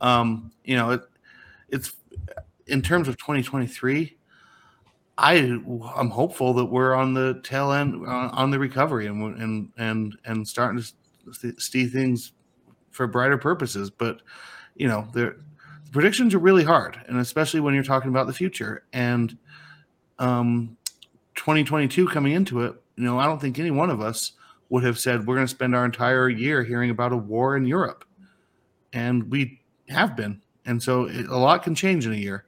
[0.00, 1.02] Um, you know, it,
[1.68, 1.92] it's
[2.66, 4.16] in terms of 2023.
[5.18, 5.34] I
[5.96, 10.16] I'm hopeful that we're on the tail end on, on the recovery and and and
[10.24, 12.32] and starting to see things
[12.90, 13.90] for brighter purposes.
[13.90, 14.22] But
[14.74, 15.36] you know, the
[15.92, 18.84] predictions are really hard, and especially when you're talking about the future.
[18.92, 19.36] And
[20.18, 20.76] um,
[21.34, 24.32] 2022 coming into it, you know, I don't think any one of us
[24.68, 27.66] would have said we're going to spend our entire year hearing about a war in
[27.66, 28.04] Europe,
[28.92, 30.40] and we have been.
[30.66, 32.44] And so it, a lot can change in a year.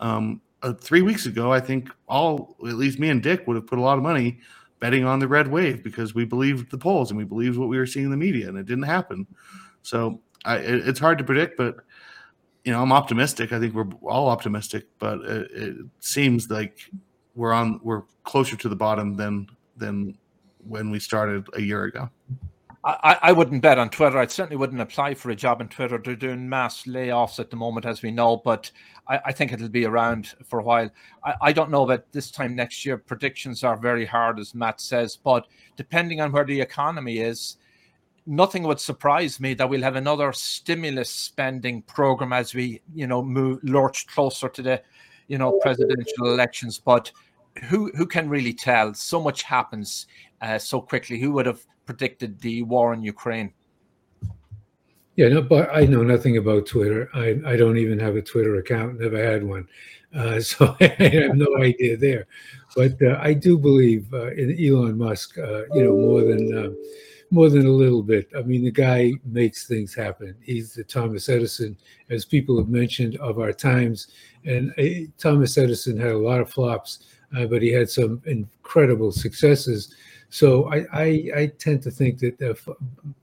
[0.00, 3.66] Um, uh, three weeks ago, I think all, at least me and Dick, would have
[3.66, 4.38] put a lot of money
[4.80, 7.78] betting on the red wave because we believed the polls and we believed what we
[7.78, 9.26] were seeing in the media, and it didn't happen.
[9.84, 11.76] So I, it, it's hard to predict, but
[12.64, 13.52] you know, I'm optimistic.
[13.52, 16.90] I think we're all optimistic, but it, it, seems like
[17.34, 20.16] we're on we're closer to the bottom than than
[20.66, 22.08] when we started a year ago.
[22.86, 24.18] I, I wouldn't bet on Twitter.
[24.18, 25.96] I certainly wouldn't apply for a job in Twitter.
[25.96, 28.70] They're doing mass layoffs at the moment, as we know, but
[29.08, 30.90] I, I think it'll be around for a while.
[31.24, 32.98] I, I don't know about this time next year.
[32.98, 37.56] Predictions are very hard, as Matt says, but depending on where the economy is,
[38.26, 43.22] nothing would surprise me that we'll have another stimulus spending program as we, you know,
[43.22, 44.82] move lurch closer to the,
[45.28, 46.78] you know, presidential elections.
[46.78, 47.10] But
[47.64, 48.94] who who can really tell?
[48.94, 50.06] So much happens
[50.40, 51.18] uh, so quickly.
[51.18, 53.52] Who would have predicted the war in Ukraine?
[55.16, 57.08] Yeah, no, but I know nothing about Twitter.
[57.14, 58.98] I, I don't even have a Twitter account.
[58.98, 59.68] Never had one,
[60.12, 62.26] uh, so I have no idea there.
[62.74, 65.38] But uh, I do believe uh, in Elon Musk.
[65.38, 66.76] Uh, you know more than um,
[67.34, 68.30] more than a little bit.
[68.36, 70.36] I mean, the guy makes things happen.
[70.40, 71.76] He's the Thomas Edison,
[72.08, 74.08] as people have mentioned, of our times.
[74.44, 77.00] And uh, Thomas Edison had a lot of flops,
[77.36, 79.94] uh, but he had some incredible successes.
[80.30, 81.04] So I, I,
[81.36, 82.58] I tend to think that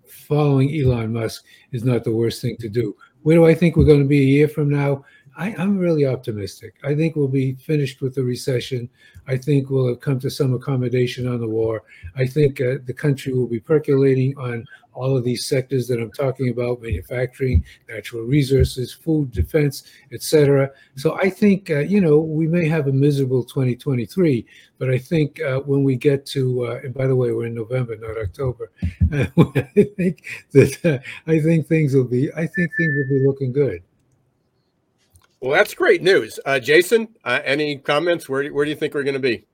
[0.05, 2.95] following Elon Musk is not the worst thing to do.
[3.23, 5.05] Where do I think we're going to be a year from now?
[5.37, 6.75] I, am really optimistic.
[6.83, 8.89] I think we'll be finished with the recession.
[9.27, 11.83] I think we'll have come to some accommodation on the war.
[12.15, 16.11] I think uh, the country will be percolating on all of these sectors that I'm
[16.11, 20.71] talking about: manufacturing, natural resources, food, defense, etc.
[20.95, 24.45] So I think uh, you know we may have a miserable 2023,
[24.79, 27.55] but I think uh, when we get to uh, and by the way, we're in
[27.55, 28.71] November, not October.
[29.13, 33.53] I think that uh, I think things will be I think things will be looking
[33.53, 33.81] good.
[35.41, 36.39] Well, that's great news.
[36.45, 38.29] Uh, Jason, uh, any comments?
[38.29, 39.45] Where, where do you think we're going to be?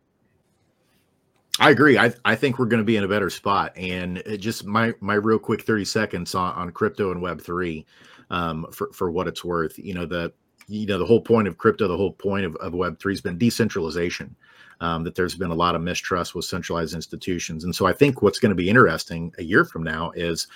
[1.60, 1.98] I agree.
[1.98, 3.76] I, I think we're going to be in a better spot.
[3.78, 7.86] And just my my real quick thirty seconds on, on crypto and Web three,
[8.30, 9.80] um, for for what it's worth.
[9.80, 10.34] You know the
[10.68, 13.22] you know the whole point of crypto, the whole point of, of Web three has
[13.22, 14.36] been decentralization.
[14.80, 18.22] Um, that there's been a lot of mistrust with centralized institutions, and so I think
[18.22, 20.48] what's going to be interesting a year from now is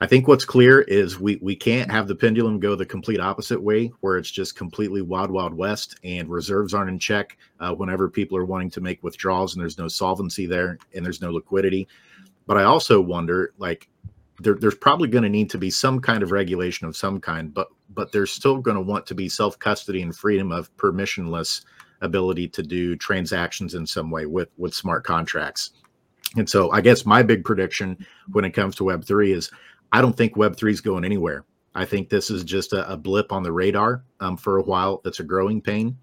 [0.00, 3.60] I think what's clear is we we can't have the pendulum go the complete opposite
[3.60, 8.08] way, where it's just completely wild wild west and reserves aren't in check uh, whenever
[8.08, 11.88] people are wanting to make withdrawals and there's no solvency there and there's no liquidity.
[12.46, 13.88] But I also wonder, like,
[14.38, 17.52] there, there's probably going to need to be some kind of regulation of some kind,
[17.52, 21.64] but but there's still going to want to be self custody and freedom of permissionless
[22.02, 25.72] ability to do transactions in some way with with smart contracts.
[26.36, 29.50] And so I guess my big prediction when it comes to Web three is
[29.92, 31.44] I don't think Web3 is going anywhere.
[31.74, 35.00] I think this is just a, a blip on the radar um, for a while.
[35.04, 35.96] That's a growing pain.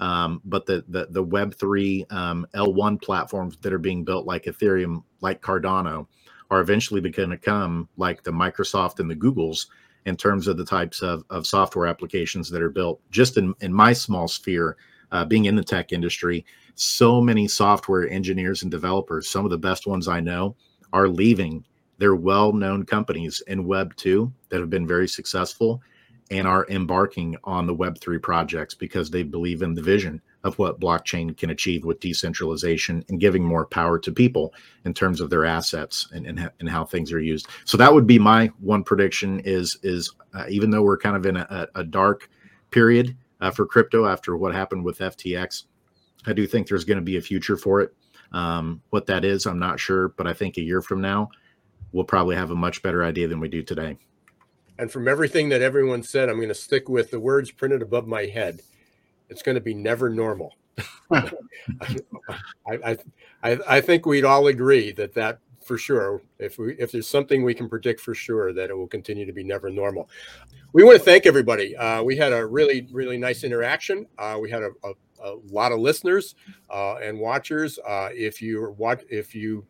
[0.00, 5.04] Um, but the, the, the Web3 um, L1 platforms that are being built like Ethereum,
[5.20, 6.06] like Cardano,
[6.50, 9.66] are eventually going to come like the Microsoft and the Googles
[10.06, 13.00] in terms of the types of, of software applications that are built.
[13.10, 14.76] Just in, in my small sphere,
[15.12, 19.58] uh, being in the tech industry, so many software engineers and developers, some of the
[19.58, 20.56] best ones I know,
[20.92, 21.64] are leaving
[22.00, 25.82] their well known companies in Web 2 that have been very successful
[26.30, 30.80] and are embarking on the Web3 projects because they believe in the vision of what
[30.80, 34.54] blockchain can achieve with decentralization and giving more power to people
[34.86, 37.48] in terms of their assets and, and, and how things are used.
[37.66, 41.26] So that would be my one prediction is, is uh, even though we're kind of
[41.26, 42.30] in a, a dark
[42.70, 45.64] period uh, for crypto after what happened with FTX,
[46.26, 47.94] I do think there's going to be a future for it.
[48.32, 51.28] Um, what that is, I'm not sure, but I think a year from now,
[51.92, 53.96] we'll probably have a much better idea than we do today.
[54.78, 58.06] And from everything that everyone said, I'm going to stick with the words printed above
[58.06, 58.62] my head.
[59.28, 60.56] It's going to be never normal.
[61.10, 61.30] I,
[62.66, 62.96] I,
[63.42, 67.44] I, I think we'd all agree that that for sure, if we if there's something
[67.44, 70.08] we can predict for sure, that it will continue to be never normal.
[70.72, 71.76] We want to thank everybody.
[71.76, 74.06] Uh, we had a really really nice interaction.
[74.18, 76.34] Uh, we had a, a, a, lot of listeners
[76.70, 77.78] uh, and watchers.
[77.86, 79.66] Uh, if you watch, if you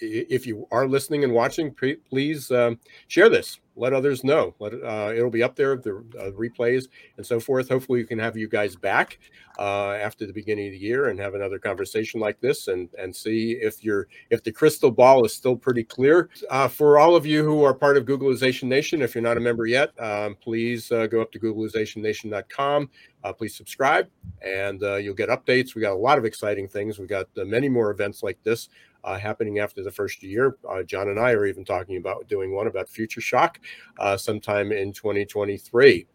[0.00, 1.74] if you are listening and watching,
[2.10, 2.78] please um,
[3.08, 3.60] share this.
[3.78, 4.54] Let others know.
[4.58, 6.86] Let uh, it'll be up there, the uh, replays
[7.18, 7.68] and so forth.
[7.68, 9.18] Hopefully, we can have you guys back
[9.58, 13.14] uh, after the beginning of the year and have another conversation like this, and and
[13.14, 16.30] see if you're if the crystal ball is still pretty clear.
[16.48, 19.40] Uh, for all of you who are part of Googlization Nation, if you're not a
[19.40, 22.88] member yet, um, please uh, go up to googlizationnation.com.
[23.24, 24.08] Uh, please subscribe,
[24.40, 25.74] and you'll get updates.
[25.74, 26.98] We got a lot of exciting things.
[26.98, 28.70] We got many more events like this
[29.06, 30.56] uh, happening after the first year.
[30.68, 33.60] Uh, John and I are even talking about doing one about Future Shock
[33.98, 36.06] uh, sometime in 2023.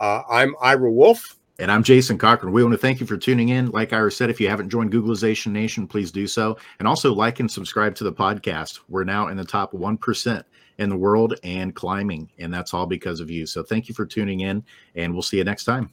[0.00, 1.36] Uh, I'm Ira Wolfe.
[1.58, 2.54] And I'm Jason Cochran.
[2.54, 3.70] We want to thank you for tuning in.
[3.70, 6.56] Like Ira said, if you haven't joined Googlization Nation, please do so.
[6.78, 8.80] And also like and subscribe to the podcast.
[8.88, 10.44] We're now in the top 1%
[10.78, 12.30] in the world and climbing.
[12.38, 13.44] And that's all because of you.
[13.44, 14.64] So thank you for tuning in,
[14.94, 15.92] and we'll see you next time.